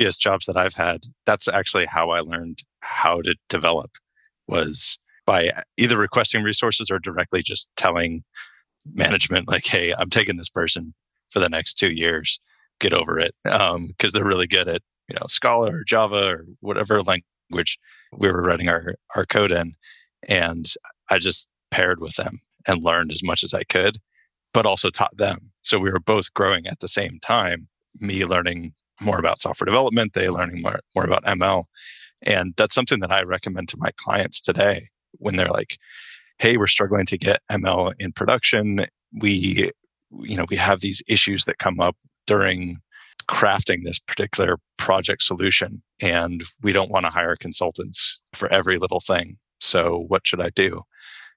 [0.00, 3.90] previous jobs that I've had, that's actually how I learned how to develop
[4.48, 8.22] was by either requesting resources or directly just telling
[8.94, 10.94] management like, hey, I'm taking this person
[11.28, 12.40] for the next two years.
[12.78, 13.34] Get over it.
[13.44, 17.78] Because um, they're really good at, you know, Scala or Java or whatever language
[18.16, 19.74] we were writing our, our code in.
[20.26, 20.64] And
[21.10, 23.98] I just paired with them and learned as much as I could,
[24.54, 25.50] but also taught them.
[25.60, 27.68] So we were both growing at the same time,
[28.00, 31.64] me learning more about software development, they learning more, more about ML.
[32.22, 35.78] And that's something that I recommend to my clients today when they're like,
[36.38, 38.86] hey, we're struggling to get ML in production.
[39.12, 39.70] We
[40.18, 42.78] you know, we have these issues that come up during
[43.28, 49.00] crafting this particular project solution and we don't want to hire consultants for every little
[49.00, 49.36] thing.
[49.60, 50.82] So what should I do?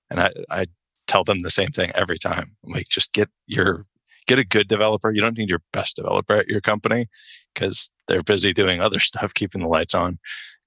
[0.09, 0.65] And I, I
[1.07, 2.55] tell them the same thing every time.
[2.65, 3.85] I'm like, just get your
[4.25, 5.11] get a good developer.
[5.11, 7.07] You don't need your best developer at your company
[7.53, 10.19] because they're busy doing other stuff, keeping the lights on.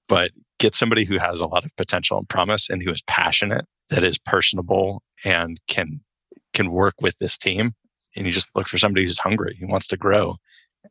[0.07, 3.65] But get somebody who has a lot of potential and promise and who is passionate,
[3.89, 6.01] that is personable and can
[6.53, 7.73] can work with this team.
[8.15, 10.37] And you just look for somebody who's hungry, who wants to grow,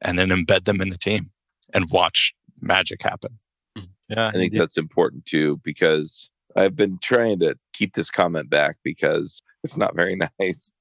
[0.00, 1.30] and then embed them in the team
[1.74, 3.38] and watch magic happen.
[3.76, 3.84] Hmm.
[4.08, 8.76] Yeah, I think that's important too because I've been trying to keep this comment back
[8.82, 10.72] because it's not very nice.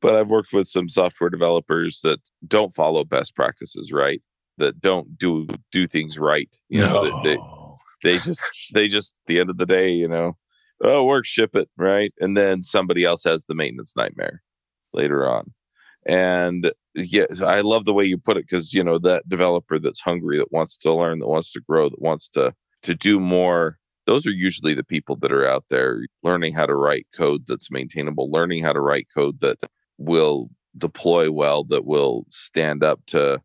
[0.00, 4.22] But I've worked with some software developers that don't follow best practices, right?
[4.58, 6.54] That don't do do things right.
[6.68, 7.04] You no.
[7.04, 7.38] know, they,
[8.02, 8.42] they just
[8.74, 10.36] they just the end of the day, you know,
[10.82, 12.12] oh work, ship it, right?
[12.20, 14.42] And then somebody else has the maintenance nightmare
[14.92, 15.52] later on.
[16.06, 20.00] And yeah, I love the way you put it because you know that developer that's
[20.00, 23.78] hungry, that wants to learn, that wants to grow, that wants to to do more
[24.08, 27.70] those are usually the people that are out there learning how to write code that's
[27.70, 29.58] maintainable, learning how to write code that
[29.98, 33.38] will deploy well, that will stand up to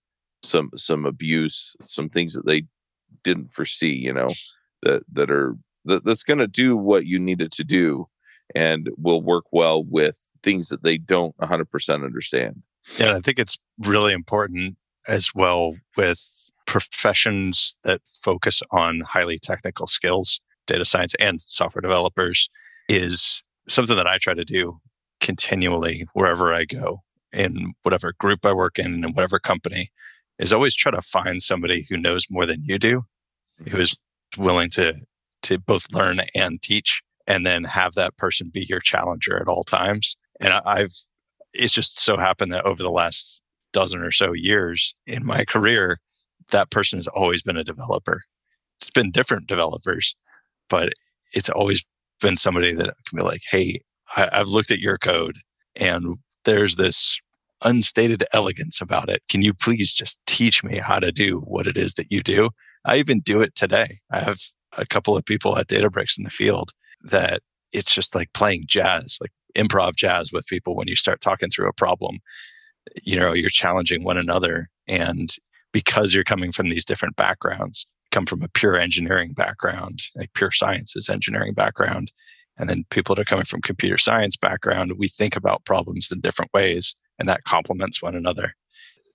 [0.44, 2.64] some some abuse, some things that they
[3.24, 4.30] didn't foresee, you know,
[4.84, 8.08] that that are that, that's going to do what you need it to do
[8.56, 12.62] and will work well with things that they don't 100% understand.
[12.98, 14.78] Yeah, I think it's really important
[15.08, 22.50] as well with professions that focus on highly technical skills data science and software developers
[22.88, 24.80] is something that I try to do
[25.20, 27.00] continually wherever I go
[27.32, 29.90] in whatever group I work in and whatever company
[30.40, 33.04] is always try to find somebody who knows more than you do,
[33.60, 33.82] who mm-hmm.
[33.82, 33.96] is
[34.38, 34.94] willing to
[35.44, 39.64] to both learn and teach and then have that person be your challenger at all
[39.64, 40.16] times.
[40.40, 40.94] And I've
[41.54, 43.42] it's just so happened that over the last
[43.74, 46.00] dozen or so years in my career,
[46.52, 48.22] that person has always been a developer.
[48.80, 50.16] It's been different developers,
[50.70, 50.94] but
[51.34, 51.86] it's always
[52.22, 53.82] been somebody that can be like, hey,
[54.16, 55.38] I, I've looked at your code
[55.76, 57.20] and there's this
[57.64, 59.22] unstated elegance about it.
[59.30, 62.50] Can you please just teach me how to do what it is that you do?
[62.86, 64.00] I even do it today.
[64.12, 64.40] I have
[64.78, 66.72] a couple of people at Databricks in the field
[67.04, 71.50] that it's just like playing jazz, like improv jazz with people when you start talking
[71.50, 72.20] through a problem.
[73.04, 74.68] You know, you're challenging one another.
[74.88, 75.34] And
[75.72, 80.52] because you're coming from these different backgrounds, come from a pure engineering background, like pure
[80.52, 82.12] sciences engineering background,
[82.58, 86.20] and then people that are coming from computer science background, we think about problems in
[86.22, 88.54] different ways, and that complements one another.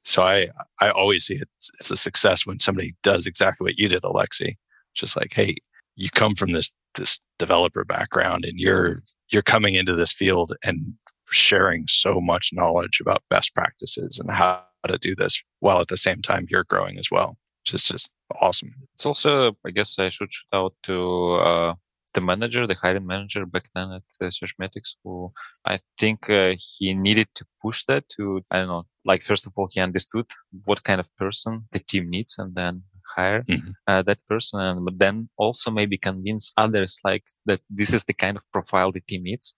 [0.05, 0.49] So I
[0.81, 1.49] I always see it
[1.81, 4.59] as a success when somebody does exactly what you did, Alexey.
[4.95, 5.57] Just like, hey,
[5.97, 10.95] you come from this this developer background, and you're you're coming into this field and
[11.31, 15.97] sharing so much knowledge about best practices and how to do this while at the
[15.97, 17.37] same time you're growing as well.
[17.71, 18.09] Is just
[18.41, 18.75] awesome.
[18.95, 21.75] It's also, I guess, I should shout out to uh,
[22.15, 25.33] the manager, the hiring manager back then at uh, Searchmetrics, who
[25.65, 29.53] I think uh, he needed to push that to, I don't know, like first of
[29.57, 30.27] all, he understood
[30.65, 32.83] what kind of person the team needs, and then
[33.17, 33.71] hire mm-hmm.
[33.87, 38.15] uh, that person, and but then also maybe convince others like that this is the
[38.15, 39.55] kind of profile the team needs.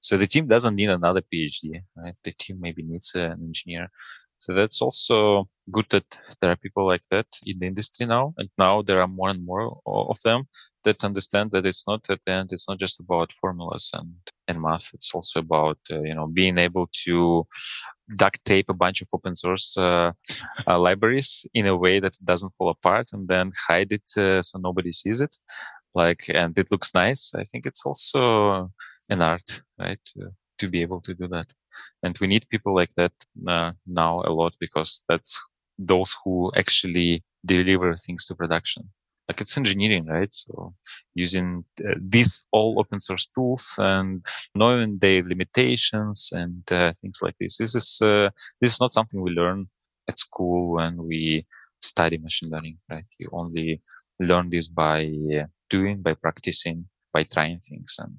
[0.00, 2.14] So the team doesn't need another PhD, right?
[2.24, 3.88] The team maybe needs an engineer
[4.38, 8.34] so that's also good that there are people like that in the industry now.
[8.38, 10.44] And now there are more and more of them
[10.84, 14.14] that understand that it's not at the end, it's not just about formulas and,
[14.46, 14.90] and math.
[14.94, 17.46] It's also about, uh, you know, being able to
[18.16, 20.12] duct tape a bunch of open source uh,
[20.66, 24.40] uh, libraries in a way that it doesn't fall apart and then hide it uh,
[24.42, 25.36] so nobody sees it.
[25.94, 27.32] Like, and it looks nice.
[27.34, 28.70] I think it's also
[29.08, 29.98] an art, right?
[30.14, 31.52] To, to be able to do that
[32.02, 33.12] and we need people like that
[33.46, 35.40] uh, now a lot because that's
[35.78, 38.90] those who actually deliver things to production.
[39.28, 40.32] Like it's engineering right?
[40.32, 40.74] So
[41.14, 47.34] using uh, these all open source tools and knowing their limitations and uh, things like
[47.38, 47.58] this.
[47.58, 49.68] This is uh, this is not something we learn
[50.08, 51.46] at school when we
[51.80, 53.04] study machine learning right?
[53.18, 53.82] You only
[54.18, 57.96] learn this by uh, doing by practicing by trying things.
[57.98, 58.18] And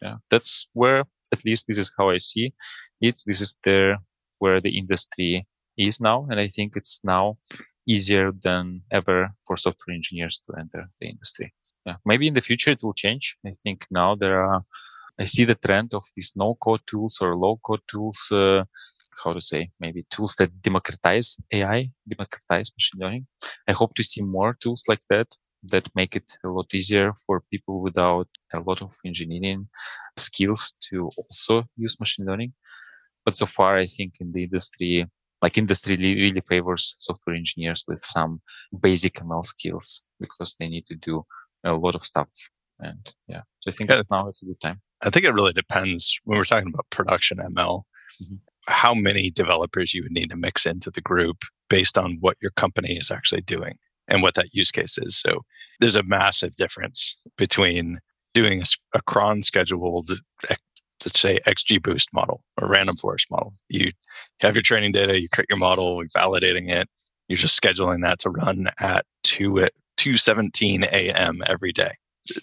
[0.00, 2.52] yeah that's where at least this is how i see
[3.00, 3.22] it.
[3.26, 3.98] This is there
[4.38, 6.26] where the industry is now.
[6.30, 7.38] And I think it's now
[7.86, 11.54] easier than ever for software engineers to enter the industry.
[11.86, 11.96] Yeah.
[12.04, 13.36] Maybe in the future it will change.
[13.46, 14.62] I think now there are,
[15.18, 18.64] I see the trend of these no code tools or low code tools, uh,
[19.24, 23.26] how to say, maybe tools that democratize AI, democratize machine learning.
[23.66, 25.28] I hope to see more tools like that
[25.64, 29.68] that make it a lot easier for people without a lot of engineering
[30.16, 32.52] skills to also use machine learning.
[33.28, 35.06] But so far, I think in the industry,
[35.42, 38.40] like industry really favors software engineers with some
[38.80, 41.26] basic ML skills because they need to do
[41.62, 42.30] a lot of stuff.
[42.80, 44.00] And yeah, so I think yeah.
[44.10, 44.80] now it's a good time.
[45.02, 47.82] I think it really depends when we're talking about production ML,
[48.22, 48.36] mm-hmm.
[48.66, 52.52] how many developers you would need to mix into the group based on what your
[52.52, 53.76] company is actually doing
[54.08, 55.18] and what that use case is.
[55.18, 55.42] So
[55.80, 57.98] there's a massive difference between
[58.32, 58.64] doing a,
[58.96, 60.10] a cron scheduled
[61.04, 63.54] let's say XGBoost model or random forest model.
[63.68, 63.92] You
[64.40, 66.88] have your training data, you create your model, you're validating it,
[67.28, 71.42] you're just scheduling that to run at 2 at 2:17 a.m.
[71.46, 71.92] every day.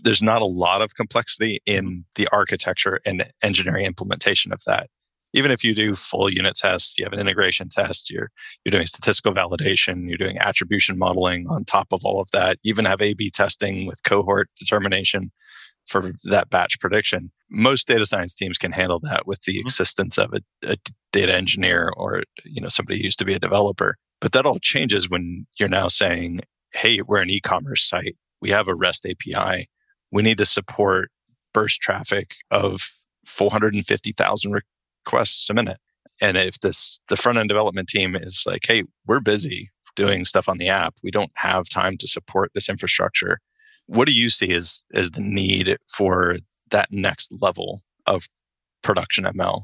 [0.01, 4.89] There's not a lot of complexity in the architecture and engineering implementation of that.
[5.33, 8.29] Even if you do full unit tests, you have an integration test, you're
[8.63, 12.69] you're doing statistical validation, you're doing attribution modeling on top of all of that, you
[12.69, 15.31] even have A/B testing with cohort determination
[15.85, 17.31] for that batch prediction.
[17.49, 19.67] Most data science teams can handle that with the mm-hmm.
[19.67, 20.77] assistance of a, a
[21.11, 23.95] data engineer or you know somebody who used to be a developer.
[24.21, 26.41] But that all changes when you're now saying,
[26.73, 28.15] "Hey, we're an e-commerce site.
[28.41, 29.67] We have a REST API.
[30.11, 31.11] We need to support
[31.53, 32.91] burst traffic of
[33.25, 34.61] 450,000
[35.05, 35.77] requests a minute."
[36.21, 40.49] And if this the front end development team is like, "Hey, we're busy doing stuff
[40.49, 40.95] on the app.
[41.03, 43.39] We don't have time to support this infrastructure."
[43.87, 46.37] What do you see as as the need for
[46.75, 48.27] that next level of
[48.83, 49.63] production ML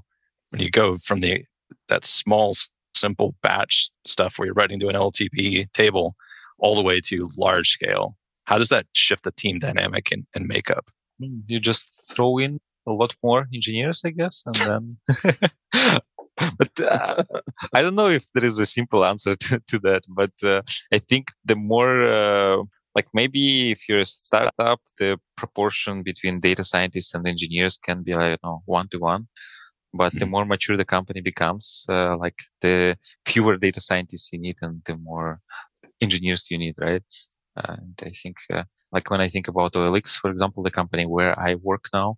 [0.50, 1.44] when you go from the
[1.90, 2.54] that small
[2.96, 6.16] simple batch stuff where you're writing to an LTP table
[6.58, 8.18] all the way to large scale?
[8.46, 10.86] How does that shift the team dynamic and, and makeup?
[11.20, 14.98] You just throw in a lot more engineers, I guess, and then.
[16.58, 17.24] but uh,
[17.74, 20.04] I don't know if there is a simple answer to, to that.
[20.08, 22.64] But uh, I think the more uh,
[22.96, 28.14] like maybe if you're a startup, the proportion between data scientists and engineers can be
[28.14, 29.28] like, you know, one to one.
[29.94, 30.32] But the mm-hmm.
[30.32, 34.96] more mature the company becomes, uh, like the fewer data scientists you need and the
[34.96, 35.40] more
[36.02, 37.04] engineers you need, right?
[37.58, 41.38] And I think, uh, like when I think about OLX, for example, the company where
[41.38, 42.18] I work now,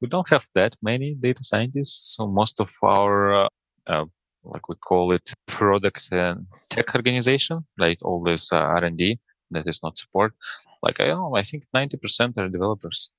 [0.00, 2.16] we don't have that many data scientists.
[2.16, 3.48] So most of our, uh,
[3.86, 4.04] uh
[4.44, 9.18] like we call it product and tech organization, like all this uh, R&D
[9.50, 10.34] that is not support.
[10.82, 13.10] Like I know, I think 90% are developers,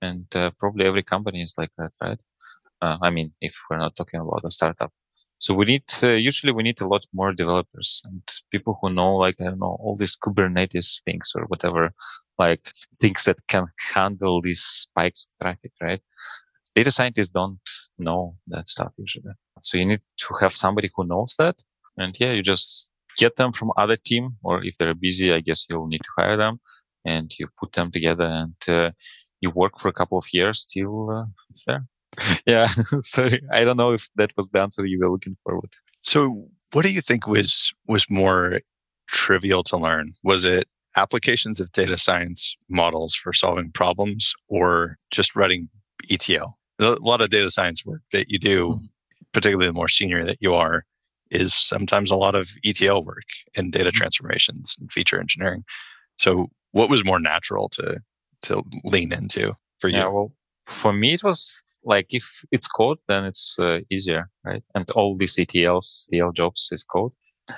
[0.00, 2.20] and uh, probably every company is like that, right?
[2.82, 4.92] Uh, I mean, if we're not talking about a startup.
[5.38, 9.16] So we need, uh, usually we need a lot more developers and people who know,
[9.16, 11.92] like, I don't know, all these Kubernetes things or whatever,
[12.38, 16.00] like things that can handle these spikes of traffic, right?
[16.74, 17.58] Data scientists don't
[17.98, 19.34] know that stuff usually.
[19.60, 21.56] So you need to have somebody who knows that.
[21.96, 25.66] And yeah, you just get them from other team, or if they're busy, I guess
[25.68, 26.60] you'll need to hire them,
[27.04, 28.90] and you put them together and uh,
[29.40, 31.86] you work for a couple of years till uh, it's there.
[32.46, 32.68] yeah,
[33.00, 35.72] sorry, I don't know if that was the answer you were looking forward.
[36.02, 38.60] So, what do you think was was more
[39.08, 40.14] trivial to learn?
[40.22, 45.68] Was it applications of data science models for solving problems, or just writing
[46.10, 46.58] ETL?
[46.80, 48.84] a lot of data science work that you do, mm-hmm.
[49.32, 50.84] particularly the more senior that you are,
[51.34, 53.96] is sometimes a lot of ETL work and data mm-hmm.
[53.96, 55.64] transformations and feature engineering.
[56.18, 57.98] So, what was more natural to
[58.42, 59.98] to lean into for you?
[59.98, 60.32] Yeah, well,
[60.66, 64.62] for me, it was like if it's code, then it's uh, easier, right?
[64.74, 67.12] And all these ETLs, ETL jobs is code.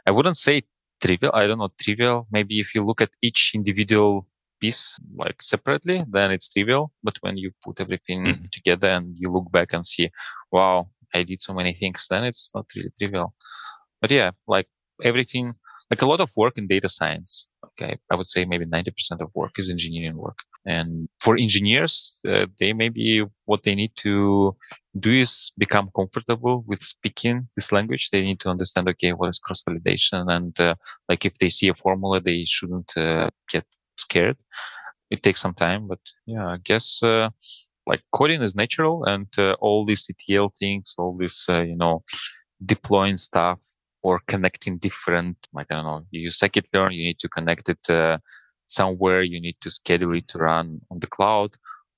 [0.07, 0.63] I wouldn't say
[1.01, 1.33] trivial.
[1.35, 2.27] I don't know trivial.
[2.31, 4.27] Maybe if you look at each individual
[4.61, 6.93] piece like separately, then it's trivial.
[7.03, 8.45] But when you put everything mm-hmm.
[8.51, 10.11] together and you look back and see,
[10.51, 13.35] wow, I did so many things, then it's not really trivial.
[14.01, 14.69] But yeah, like
[15.03, 15.55] everything,
[15.91, 17.49] like a lot of work in data science.
[17.65, 20.39] Okay, I would say maybe 90% of work is engineering work.
[20.65, 24.57] And for engineers, uh, they maybe what they need to
[24.99, 28.11] do is become comfortable with speaking this language.
[28.11, 30.29] They need to understand, okay, what is cross validation?
[30.29, 30.75] And uh,
[31.09, 33.65] like if they see a formula, they shouldn't uh, get
[33.97, 34.39] scared.
[35.09, 37.29] It takes some time, but yeah, I guess uh,
[37.87, 42.03] like coding is natural and uh, all these ETL things, all this, uh, you know,
[42.65, 43.61] deploying stuff
[44.07, 47.91] or connecting different, like, I don't know, you use scikit-learn, you need to connect it
[47.91, 48.19] uh,
[48.81, 51.51] somewhere, you need to schedule it to run on the cloud.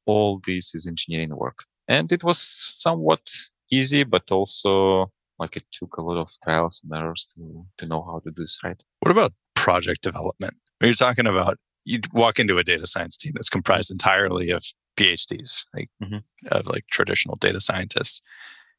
[0.06, 1.58] All this is engineering work.
[1.86, 2.38] And it was
[2.86, 3.24] somewhat
[3.70, 8.02] easy, but also like it took a lot of trials and errors to, to know
[8.08, 8.80] how to do this right.
[9.00, 10.54] What about project development?
[10.78, 14.62] When you're talking about you walk into a data science team that's comprised entirely of
[14.98, 16.18] PhDs, like mm-hmm.
[16.50, 18.20] of like traditional data scientists.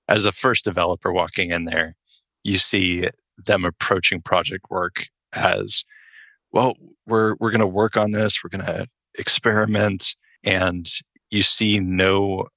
[0.08, 1.96] As a first developer walking in there,
[2.44, 5.84] you see them approaching project work as
[6.52, 6.74] well
[7.06, 8.88] we're we're going to work on this we're going to
[9.18, 10.88] experiment and
[11.30, 12.48] you see no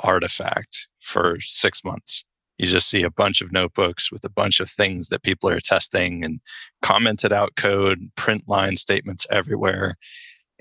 [0.00, 2.24] artifact for 6 months
[2.58, 5.60] You just see a bunch of notebooks with a bunch of things that people are
[5.60, 6.40] testing and
[6.82, 9.96] commented out code, print line statements everywhere.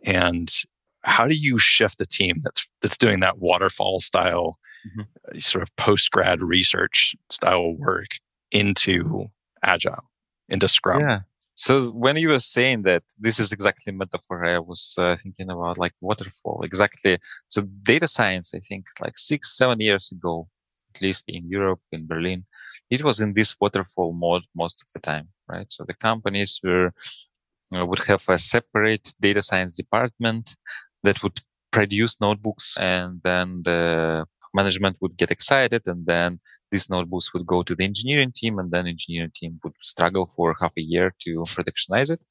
[0.03, 0.49] And
[1.03, 4.57] how do you shift a team that's that's doing that waterfall style
[4.87, 5.37] mm-hmm.
[5.39, 8.07] Sort of post grad research style work
[8.53, 9.29] into
[9.63, 10.09] agile,
[10.47, 11.01] into Scrum?
[11.01, 11.19] Yeah.
[11.55, 15.77] So when you were saying that, this is exactly metaphor I was uh, thinking about,
[15.77, 16.61] like waterfall.
[16.63, 17.19] Exactly.
[17.47, 20.47] So data science, I think, like six, seven years ago,
[20.95, 22.45] at least in Europe, in Berlin,
[22.89, 25.71] it was in this waterfall mode most of the time, right?
[25.71, 26.93] So the companies were
[27.71, 30.55] you know, would have a separate data science department
[31.03, 31.39] that would
[31.71, 36.39] produce notebooks, and then the management would get excited and then
[36.71, 40.55] these notebooks would go to the engineering team and then engineering team would struggle for
[40.59, 42.21] half a year to productionize it.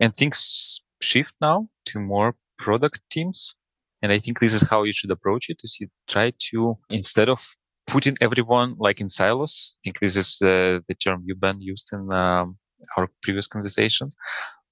[0.00, 3.54] And things shift now to more product teams
[4.02, 7.28] and i think this is how you should approach it is you try to instead
[7.28, 7.54] of
[7.86, 11.90] putting everyone like in silos i think this is uh, the term you ben used
[11.92, 12.56] in um,
[12.96, 14.10] our previous conversation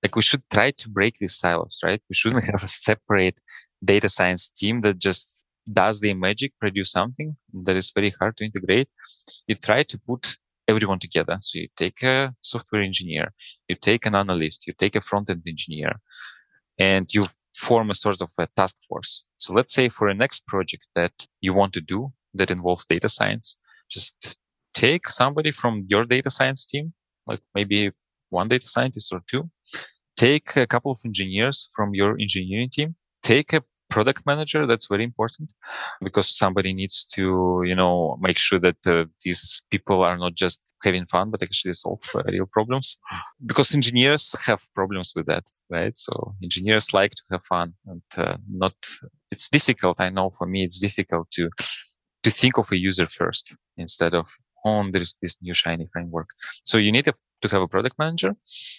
[0.04, 2.00] like we should try to break these silos right?
[2.08, 3.40] We shouldn't have a separate
[3.84, 8.44] data science team that just does the magic produce something that is very hard to
[8.44, 8.88] integrate,
[9.46, 10.36] you try to put
[10.68, 11.38] everyone together.
[11.40, 13.32] So you take a software engineer,
[13.68, 15.92] you take an analyst, you take a front end engineer,
[16.78, 19.24] and you form a sort of a task force.
[19.36, 23.08] So let's say for a next project that you want to do that involves data
[23.08, 23.56] science,
[23.90, 24.38] just
[24.74, 26.92] take somebody from your data science team,
[27.26, 27.92] like maybe
[28.30, 29.50] one data scientist or two,
[30.16, 33.62] take a couple of engineers from your engineering team, take a
[33.94, 35.48] product manager that's very important
[36.06, 37.22] because somebody needs to
[37.70, 41.72] you know make sure that uh, these people are not just having fun but actually
[41.72, 42.86] solve uh, real problems
[43.50, 45.96] because engineers have problems with that right?
[45.96, 48.74] So engineers like to have fun and uh, not
[49.30, 50.00] it's difficult.
[50.00, 51.48] I know for me it's difficult to
[52.24, 54.26] to think of a user first instead of
[54.64, 56.28] oh there's this new shiny framework.
[56.64, 58.32] So you need a, to have a product manager.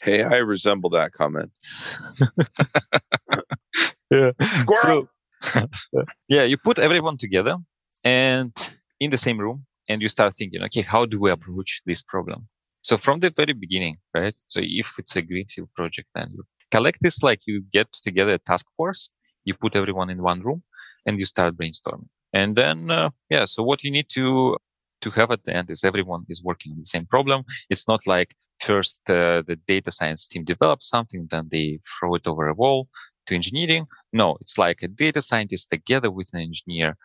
[0.05, 1.51] Hey i resemble that comment
[4.11, 4.31] yeah.
[4.41, 5.07] Squirrel.
[5.41, 5.67] So,
[6.27, 7.57] yeah, you put everyone together
[8.03, 8.53] and
[8.99, 12.47] in the same room and you start thinking, okay, how do we approach this problem?
[12.81, 14.35] So from the very beginning, right?
[14.47, 18.39] So if it's a greenfield project, then you collect this, like you get together a
[18.39, 19.09] task force,
[19.43, 20.63] you put everyone in one room
[21.05, 22.09] and you start brainstorming.
[22.33, 24.57] And then, uh, yeah, so what you need to,
[25.01, 27.43] to have at the end is everyone is working on the same problem.
[27.69, 32.27] It's not like first uh, the data science team develops something, then they throw it
[32.27, 32.89] over a wall
[33.28, 33.88] to engineering.
[34.13, 36.97] No, it's like a data scientist together with an engineer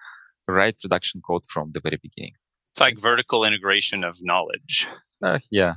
[0.49, 2.33] write production code from the very beginning.
[2.73, 4.87] It's like vertical integration of knowledge.
[5.23, 5.75] Uh, yeah.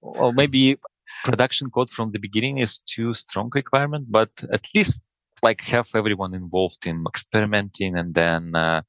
[0.00, 0.78] Well, maybe
[1.24, 5.00] production code from the beginning is too strong requirement, but at least
[5.42, 8.82] like have everyone involved in experimenting and then uh,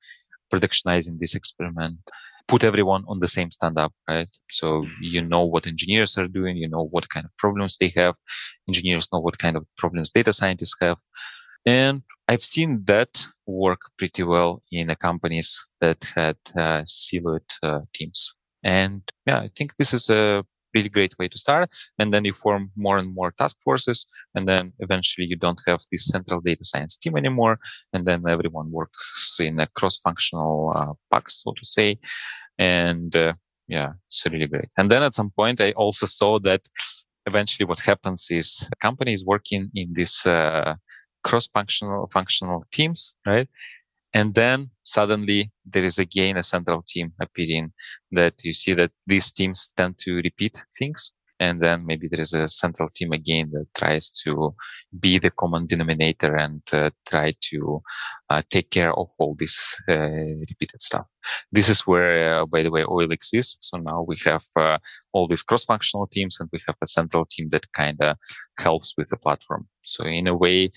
[0.52, 2.00] productionizing this experiment
[2.50, 4.36] put everyone on the same stand up, right?
[4.50, 8.16] So you know what engineers are doing, you know what kind of problems they have.
[8.68, 10.98] Engineers know what kind of problems data scientists have.
[11.66, 18.34] And I've seen that work pretty well in companies that had uh, siloed uh, teams.
[18.64, 20.44] And yeah, I think this is a
[20.74, 21.70] really great way to start.
[21.98, 24.06] And then you form more and more task forces.
[24.36, 27.60] And then eventually you don't have this central data science team anymore.
[27.94, 32.00] And then everyone works in a cross functional uh, pack, so to say.
[32.58, 33.34] And uh,
[33.68, 34.70] yeah, it's really great.
[34.78, 36.62] And then at some point, I also saw that
[37.26, 40.76] eventually what happens is a company is working in this uh,
[41.24, 43.48] cross functional functional teams, right?
[44.14, 47.74] And then suddenly there is again a central team appearing
[48.12, 51.12] that you see that these teams tend to repeat things.
[51.42, 54.56] And then maybe there is a central team again that tries to
[55.00, 57.82] be the common denominator and uh, try to
[58.30, 60.10] uh, take care of all this uh,
[60.50, 61.06] repeated stuff.
[61.50, 63.56] This is where, uh, by the way, OLX is.
[63.62, 64.80] So now we have uh,
[65.14, 68.18] all these cross-functional teams and we have a central team that kind of
[68.58, 69.70] helps with the platform.
[69.84, 70.72] So in a way,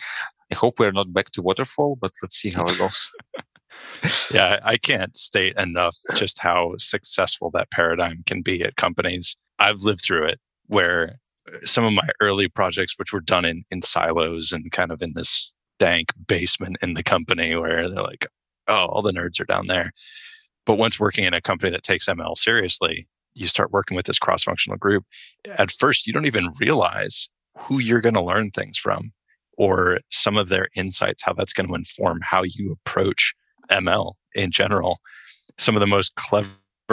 [0.52, 3.10] I hope we're not back to waterfall, but let's see how it goes.
[4.30, 9.34] yeah, I can't state enough just how successful that paradigm can be at companies.
[9.58, 11.16] I've lived through it where
[11.64, 15.14] some of my early projects, which were done in, in silos and kind of in
[15.14, 18.26] this dank basement in the company where they're like,
[18.68, 19.90] oh, all the nerds are down there.
[20.66, 24.18] But once working in a company that takes ML seriously, you start working with this
[24.18, 25.04] cross functional group.
[25.46, 29.12] At first, you don't even realize who you're going to learn things from
[29.58, 33.34] or some of their insights, how that's going to inform how you approach
[33.70, 35.00] ML in general.
[35.58, 36.48] Some of the most clever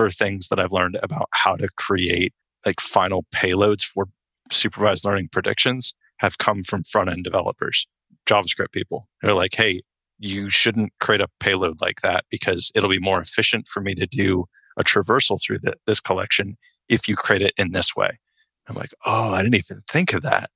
[0.09, 2.33] things that I've learned about how to create
[2.65, 4.07] like final payloads for
[4.51, 7.87] supervised learning predictions have come from front end developers,
[8.25, 9.07] JavaScript people.
[9.21, 9.81] They're like, hey,
[10.17, 14.05] you shouldn't create a payload like that because it'll be more efficient for me to
[14.05, 14.43] do
[14.77, 16.57] a traversal through the, this collection
[16.89, 18.19] if you create it in this way.
[18.67, 20.49] I'm like, oh, I didn't even think of that.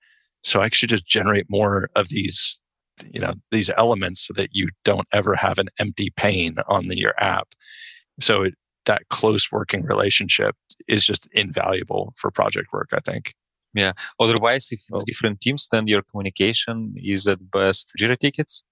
[0.44, 2.58] So I should just generate more of these,
[3.12, 6.98] you know, these elements so that you don't ever have an empty pane on the,
[6.98, 7.50] your app.
[8.20, 8.54] So it,
[8.86, 10.56] that close working relationship
[10.88, 13.34] is just invaluable for project work, I think.
[13.74, 13.94] Yeah.
[14.20, 18.64] Otherwise, if it's different teams, then your communication is at best Jira tickets.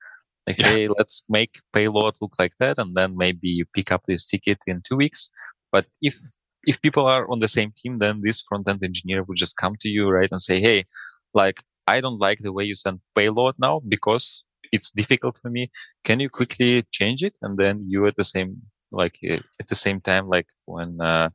[0.47, 0.69] Like, yeah.
[0.69, 4.59] hey, let's make payload look like that, and then maybe you pick up this ticket
[4.67, 5.29] in two weeks.
[5.71, 6.15] But if
[6.63, 9.75] if people are on the same team, then this front end engineer would just come
[9.81, 10.85] to you, right, and say, hey,
[11.33, 15.71] like I don't like the way you send payload now because it's difficult for me.
[16.03, 17.33] Can you quickly change it?
[17.41, 18.61] And then you at the same
[18.91, 21.29] like eh, at the same time, like when uh,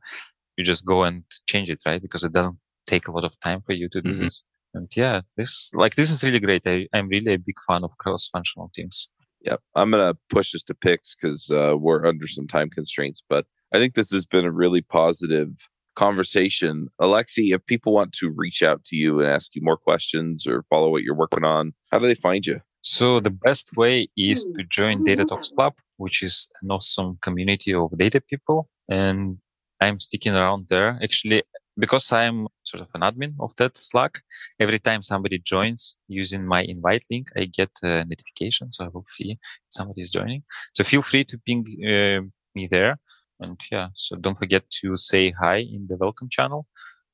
[0.57, 2.01] you just go and change it, right?
[2.01, 4.23] Because it doesn't take a lot of time for you to do mm-hmm.
[4.23, 4.43] this.
[4.73, 6.63] And yeah, this like this is really great.
[6.65, 9.09] I, I'm really a big fan of cross-functional teams.
[9.41, 13.23] Yep, I'm gonna push this to picks because uh, we're under some time constraints.
[13.27, 15.49] But I think this has been a really positive
[15.97, 16.87] conversation.
[16.99, 20.63] Alexey, if people want to reach out to you and ask you more questions or
[20.69, 22.61] follow what you're working on, how do they find you?
[22.81, 27.73] So the best way is to join Data Talks Club, which is an awesome community
[27.73, 28.69] of data people.
[28.87, 29.39] And
[29.81, 30.97] I'm sticking around there.
[31.03, 31.43] Actually,
[31.77, 34.21] because I'm sort of an admin of that Slack,
[34.59, 38.71] every time somebody joins using my invite link, I get a notification.
[38.71, 39.37] So I will see
[39.69, 40.43] somebody is joining.
[40.73, 42.21] So feel free to ping uh,
[42.55, 42.97] me there.
[43.39, 46.65] And yeah, so don't forget to say hi in the welcome channel.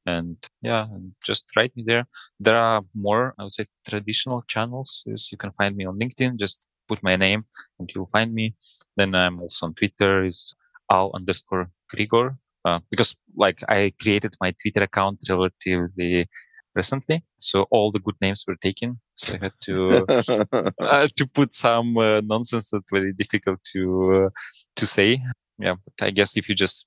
[0.05, 0.88] And yeah,
[1.24, 2.05] just write me there.
[2.39, 5.03] There are more, I would say, traditional channels.
[5.05, 6.38] You can find me on LinkedIn.
[6.38, 7.45] Just put my name
[7.80, 8.55] and you'll find me.
[8.97, 10.55] Then I'm also on Twitter is
[10.91, 12.38] al underscore Grigor.
[12.65, 16.30] Uh, because like I created my Twitter account relatively
[16.76, 19.01] recently, so all the good names were taken.
[19.15, 20.05] So I had to
[20.80, 23.82] uh, to put some uh, nonsense that very difficult to
[24.13, 24.30] uh,
[24.78, 25.21] to say
[25.58, 26.86] yeah, but I guess if you just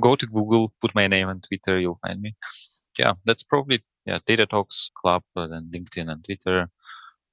[0.00, 2.34] go to Google, put my name on Twitter, you'll find me.
[2.98, 4.18] Yeah, that's probably yeah.
[4.26, 6.68] Data Talks Club and LinkedIn and Twitter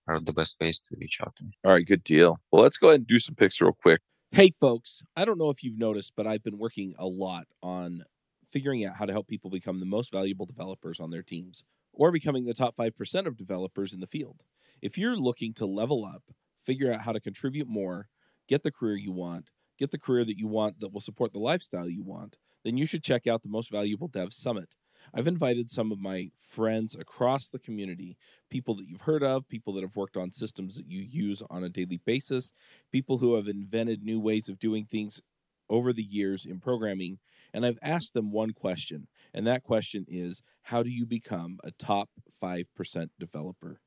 [0.08, 1.52] are the best ways to reach out to me.
[1.66, 2.40] All right, good deal.
[2.52, 4.02] Well, let's go ahead and do some picks real quick.
[4.32, 8.04] Hey, folks, I don't know if you've noticed, but I've been working a lot on
[8.52, 11.64] figuring out how to help people become the most valuable developers on their teams
[11.94, 14.44] or becoming the top 5% of developers in the field.
[14.82, 16.24] If you're looking to level up,
[16.64, 18.08] figure out how to contribute more,
[18.48, 19.50] get the career you want,
[19.80, 22.86] get the career that you want that will support the lifestyle you want, then you
[22.86, 24.70] should check out the Most Valuable Dev Summit.
[25.14, 28.18] I've invited some of my friends across the community,
[28.50, 31.64] people that you've heard of, people that have worked on systems that you use on
[31.64, 32.52] a daily basis,
[32.92, 35.22] people who have invented new ways of doing things
[35.70, 37.20] over the years in programming.
[37.54, 41.72] And I've asked them one question, and that question is How do you become a
[41.72, 42.10] top
[42.44, 43.80] 5% developer?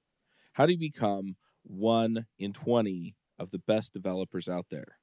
[0.55, 4.99] How do you become one in 20 of the best developers out there?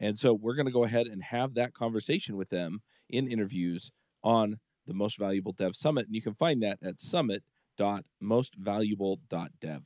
[0.00, 3.90] And so we're going to go ahead and have that conversation with them in interviews
[4.22, 6.06] on the Most Valuable Dev Summit.
[6.06, 9.82] And you can find that at summit.mostvaluable.dev.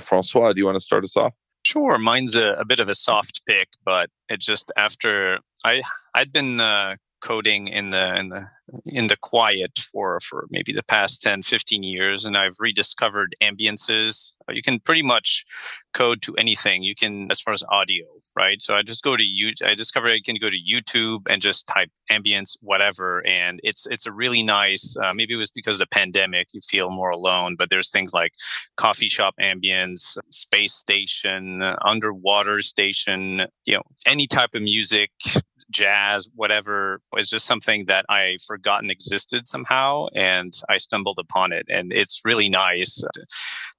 [0.00, 1.34] Francois, do you want to start us off?
[1.64, 1.98] Sure.
[1.98, 5.82] Mine's a, a bit of a soft pick, but it just after I
[6.14, 8.46] I'd been uh, coding in the in the
[8.86, 14.32] in the quiet for for maybe the past 10 15 years and i've rediscovered ambiances.
[14.50, 15.44] You can pretty much
[15.92, 16.82] code to anything.
[16.82, 18.06] You can as far as audio
[18.38, 18.62] right?
[18.62, 21.66] So i just go to you i discovered i can go to youtube and just
[21.66, 25.80] type ambience whatever and it's it's a really nice uh, maybe it was because of
[25.80, 28.32] the pandemic you feel more alone but there's things like
[28.76, 35.10] coffee shop ambience space station underwater station you know any type of music
[35.70, 41.66] jazz, whatever, was just something that I forgotten existed somehow, and I stumbled upon it,
[41.68, 43.02] and it's really nice.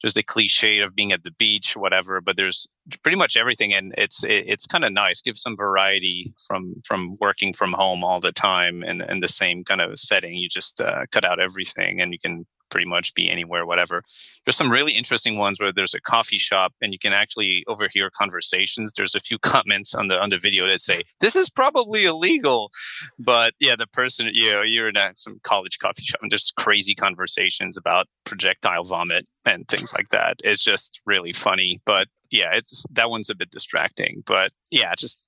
[0.01, 2.67] There's a cliche of being at the beach, whatever, but there's
[3.03, 5.21] pretty much everything, and it's it's kind of nice.
[5.21, 9.63] Gives some variety from from working from home all the time and in the same
[9.63, 10.35] kind of setting.
[10.35, 14.01] You just uh, cut out everything, and you can pretty much be anywhere, whatever.
[14.45, 18.09] There's some really interesting ones where there's a coffee shop and you can actually overhear
[18.09, 18.93] conversations.
[18.93, 22.69] There's a few comments on the on the video that say this is probably illegal,
[23.17, 26.51] but yeah, the person you know you're in a, some college coffee shop and there's
[26.57, 30.37] crazy conversations about projectile vomit and things like that.
[30.43, 34.23] It's just really funny, but yeah, it's that one's a bit distracting.
[34.25, 35.19] But yeah, just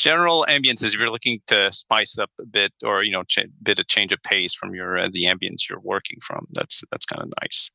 [0.00, 3.46] general ambience is if you're looking to spice up a bit or you know ch-
[3.62, 7.04] bit of change of pace from your uh, the ambience you're working from that's that's
[7.04, 7.70] kind of nice.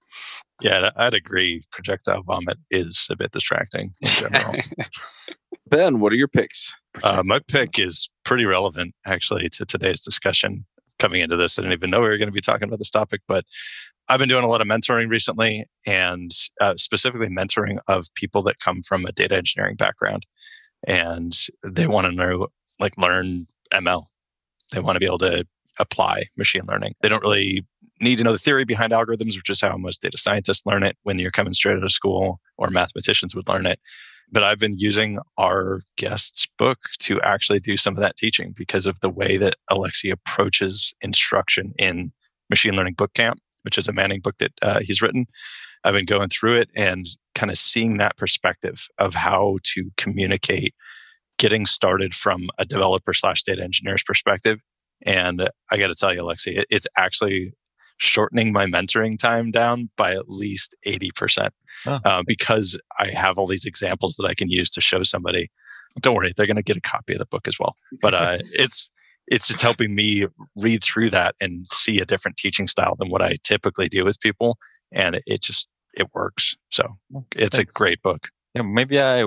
[0.60, 1.62] Yeah i'd agree.
[1.72, 4.56] Projectile vomit is a bit distracting in general.
[5.68, 6.74] Ben what are your picks?
[7.04, 10.66] Uh, my pick is pretty relevant actually to today's discussion
[10.98, 11.60] coming into this.
[11.60, 13.46] I didn't even know we were going to be talking about this topic but
[14.08, 16.30] I've been doing a lot of mentoring recently, and
[16.62, 20.28] uh, specifically mentoring of people that come from a data engineering background
[20.86, 22.48] and they want to know
[22.80, 24.06] like learn ML.
[24.72, 25.46] They want to be able to
[25.80, 26.94] apply machine learning.
[27.02, 27.66] They don't really
[28.02, 30.98] need to know the theory behind algorithms, which is how most data scientists learn it
[31.04, 33.80] when you're coming straight out of school or mathematicians would learn it.
[34.32, 38.88] But I've been using our guest's book to actually do some of that teaching because
[38.88, 42.12] of the way that Alexey approaches instruction in
[42.50, 43.36] Machine Learning Bookcamp,
[43.66, 45.26] which is a Manning book that uh, he's written.
[45.84, 50.74] I've been going through it and kind of seeing that perspective of how to communicate
[51.38, 54.62] getting started from a developer slash data engineer's perspective.
[55.06, 57.54] And I got to tell you, Alexey, it's actually
[57.98, 61.50] shortening my mentoring time down by at least 80%
[61.86, 62.00] oh.
[62.04, 65.50] uh, because I have all these examples that I can use to show somebody.
[66.02, 67.74] Don't worry, they're going to get a copy of the book as well.
[68.02, 68.92] But uh, it's
[69.28, 73.22] it's just helping me read through that and see a different teaching style than what
[73.22, 74.58] I typically do with people,
[74.92, 76.56] and it just it works.
[76.72, 76.98] So
[77.36, 77.76] it's Thanks.
[77.76, 78.30] a great book.
[78.54, 79.24] Yeah, maybe I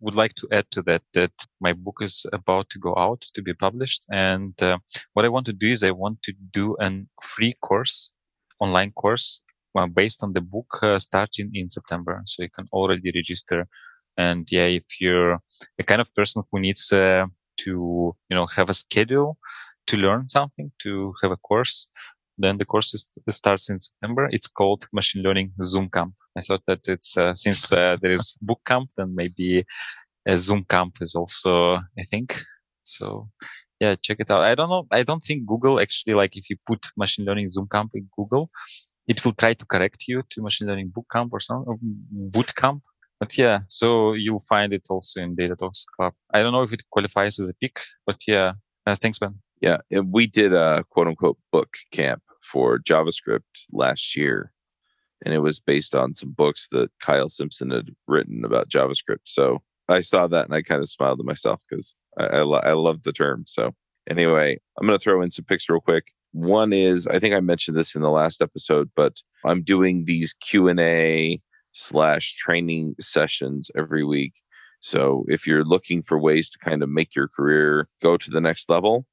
[0.00, 3.42] would like to add to that that my book is about to go out to
[3.42, 4.78] be published, and uh,
[5.12, 6.90] what I want to do is I want to do a
[7.22, 8.10] free course,
[8.60, 9.40] online course
[9.76, 12.22] uh, based on the book uh, starting in September.
[12.26, 13.66] So you can already register.
[14.16, 15.38] And yeah, if you're
[15.78, 17.26] the kind of person who needs uh,
[17.58, 19.38] to, you know, have a schedule
[19.86, 21.88] to learn something, to have a course,
[22.38, 24.28] then the course is, starts in September.
[24.30, 26.14] It's called Machine Learning Zoom Camp.
[26.36, 29.64] I thought that it's uh, since uh, there is book camp, then maybe
[30.26, 32.36] a Zoom camp is also I think.
[32.84, 33.28] So
[33.80, 34.42] yeah, check it out.
[34.42, 34.86] I don't know.
[34.90, 38.50] I don't think Google actually like if you put machine learning Zoom camp in Google,
[39.06, 41.64] it will try to correct you to machine learning boot camp or some
[42.10, 42.82] boot camp.
[43.22, 46.12] But yeah, so you'll find it also in Data Talks Club.
[46.34, 48.54] I don't know if it qualifies as a pick, but yeah.
[48.84, 49.38] Uh, thanks, Ben.
[49.60, 54.52] Yeah, we did a quote unquote book camp for JavaScript last year,
[55.24, 59.22] and it was based on some books that Kyle Simpson had written about JavaScript.
[59.26, 62.64] So I saw that and I kind of smiled to myself because I, I, lo-
[62.64, 63.44] I love the term.
[63.46, 63.70] So
[64.10, 66.06] anyway, I'm going to throw in some picks real quick.
[66.32, 70.34] One is I think I mentioned this in the last episode, but I'm doing these
[70.34, 71.40] Q and A
[71.72, 74.34] slash training sessions every week.
[74.80, 78.40] So if you're looking for ways to kind of make your career go to the
[78.40, 79.06] next level,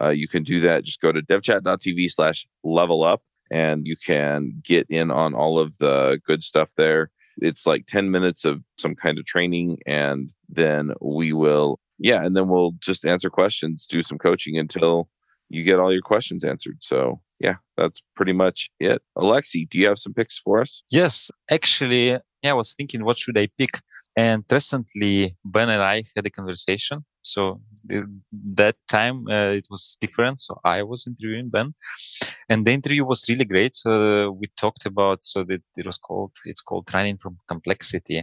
[0.00, 0.84] uh, you can do that.
[0.84, 5.78] Just go to devchat.tv slash level up and you can get in on all of
[5.78, 7.10] the good stuff there.
[7.38, 12.36] It's like 10 minutes of some kind of training, and then we will, yeah, and
[12.36, 15.08] then we'll just answer questions, do some coaching until
[15.48, 16.78] you get all your questions answered.
[16.80, 19.02] So, yeah, that's pretty much it.
[19.16, 20.82] Alexey, do you have some picks for us?
[20.90, 22.10] Yes, actually,
[22.42, 23.80] yeah, I was thinking, what should I pick?
[24.16, 27.04] And recently, Ben and I had a conversation.
[27.22, 27.60] So
[28.54, 30.38] that time uh, it was different.
[30.40, 31.74] So I was interviewing Ben,
[32.48, 33.74] and the interview was really great.
[33.74, 38.22] So we talked about so that it was called it's called running from complexity,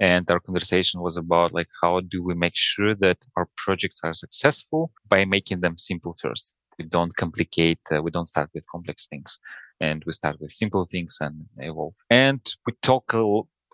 [0.00, 4.14] and our conversation was about like how do we make sure that our projects are
[4.14, 6.56] successful by making them simple first.
[6.78, 7.80] We don't complicate.
[7.90, 9.38] Uh, we don't start with complex things,
[9.80, 11.94] and we start with simple things and evolve.
[12.10, 13.22] And we talk a,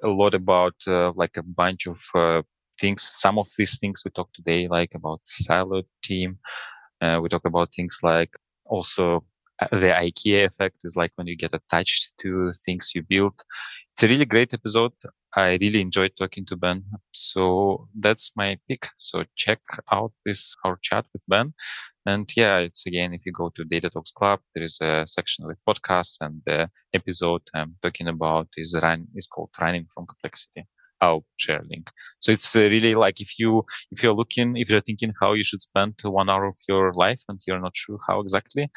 [0.05, 2.43] a lot about uh, like a bunch of uh,
[2.81, 3.03] things.
[3.03, 6.39] Some of these things we talk today, like about siloed team.
[7.01, 8.31] Uh, we talk about things like
[8.67, 9.25] also
[9.61, 13.35] uh, the IKEA effect is like when you get attached to things you build.
[13.93, 14.93] It's a really great episode.
[15.35, 16.85] I really enjoyed talking to Ben.
[17.13, 18.89] So that's my pick.
[18.97, 21.55] So check out this, our chat with Ben.
[22.05, 25.47] And yeah, it's again, if you go to Data Talks Club, there is a section
[25.47, 30.67] with podcasts and the episode I'm talking about is run, is called running from complexity.
[31.01, 31.91] I'll share a link.
[32.21, 35.45] So it's uh, really like if you, if you're looking, if you're thinking how you
[35.45, 38.71] should spend one hour of your life and you're not sure how exactly,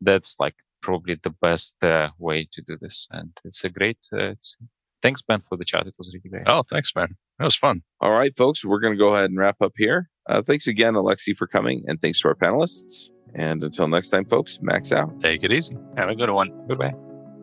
[0.00, 3.06] that's like probably the best uh, way to do this.
[3.10, 4.56] And it's a great, uh, it's,
[5.02, 5.86] thanks, Ben, for the chat.
[5.86, 6.48] It was really great.
[6.48, 7.16] Oh, thanks, Ben.
[7.38, 7.82] That was fun.
[8.00, 10.08] All right, folks, we're going to go ahead and wrap up here.
[10.28, 13.08] Uh, thanks again, Alexey, for coming, and thanks to our panelists.
[13.34, 15.20] And until next time, folks, max out.
[15.20, 15.76] Take it easy.
[15.96, 16.50] Have a good one.
[16.68, 16.94] Goodbye.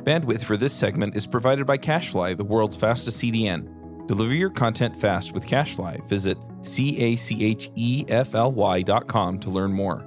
[0.03, 4.07] Bandwidth for this segment is provided by CacheFly, the world's fastest CDN.
[4.07, 6.07] Deliver your content fast with CacheFly.
[6.07, 10.05] Visit C A C H E F L Y dot com to learn more.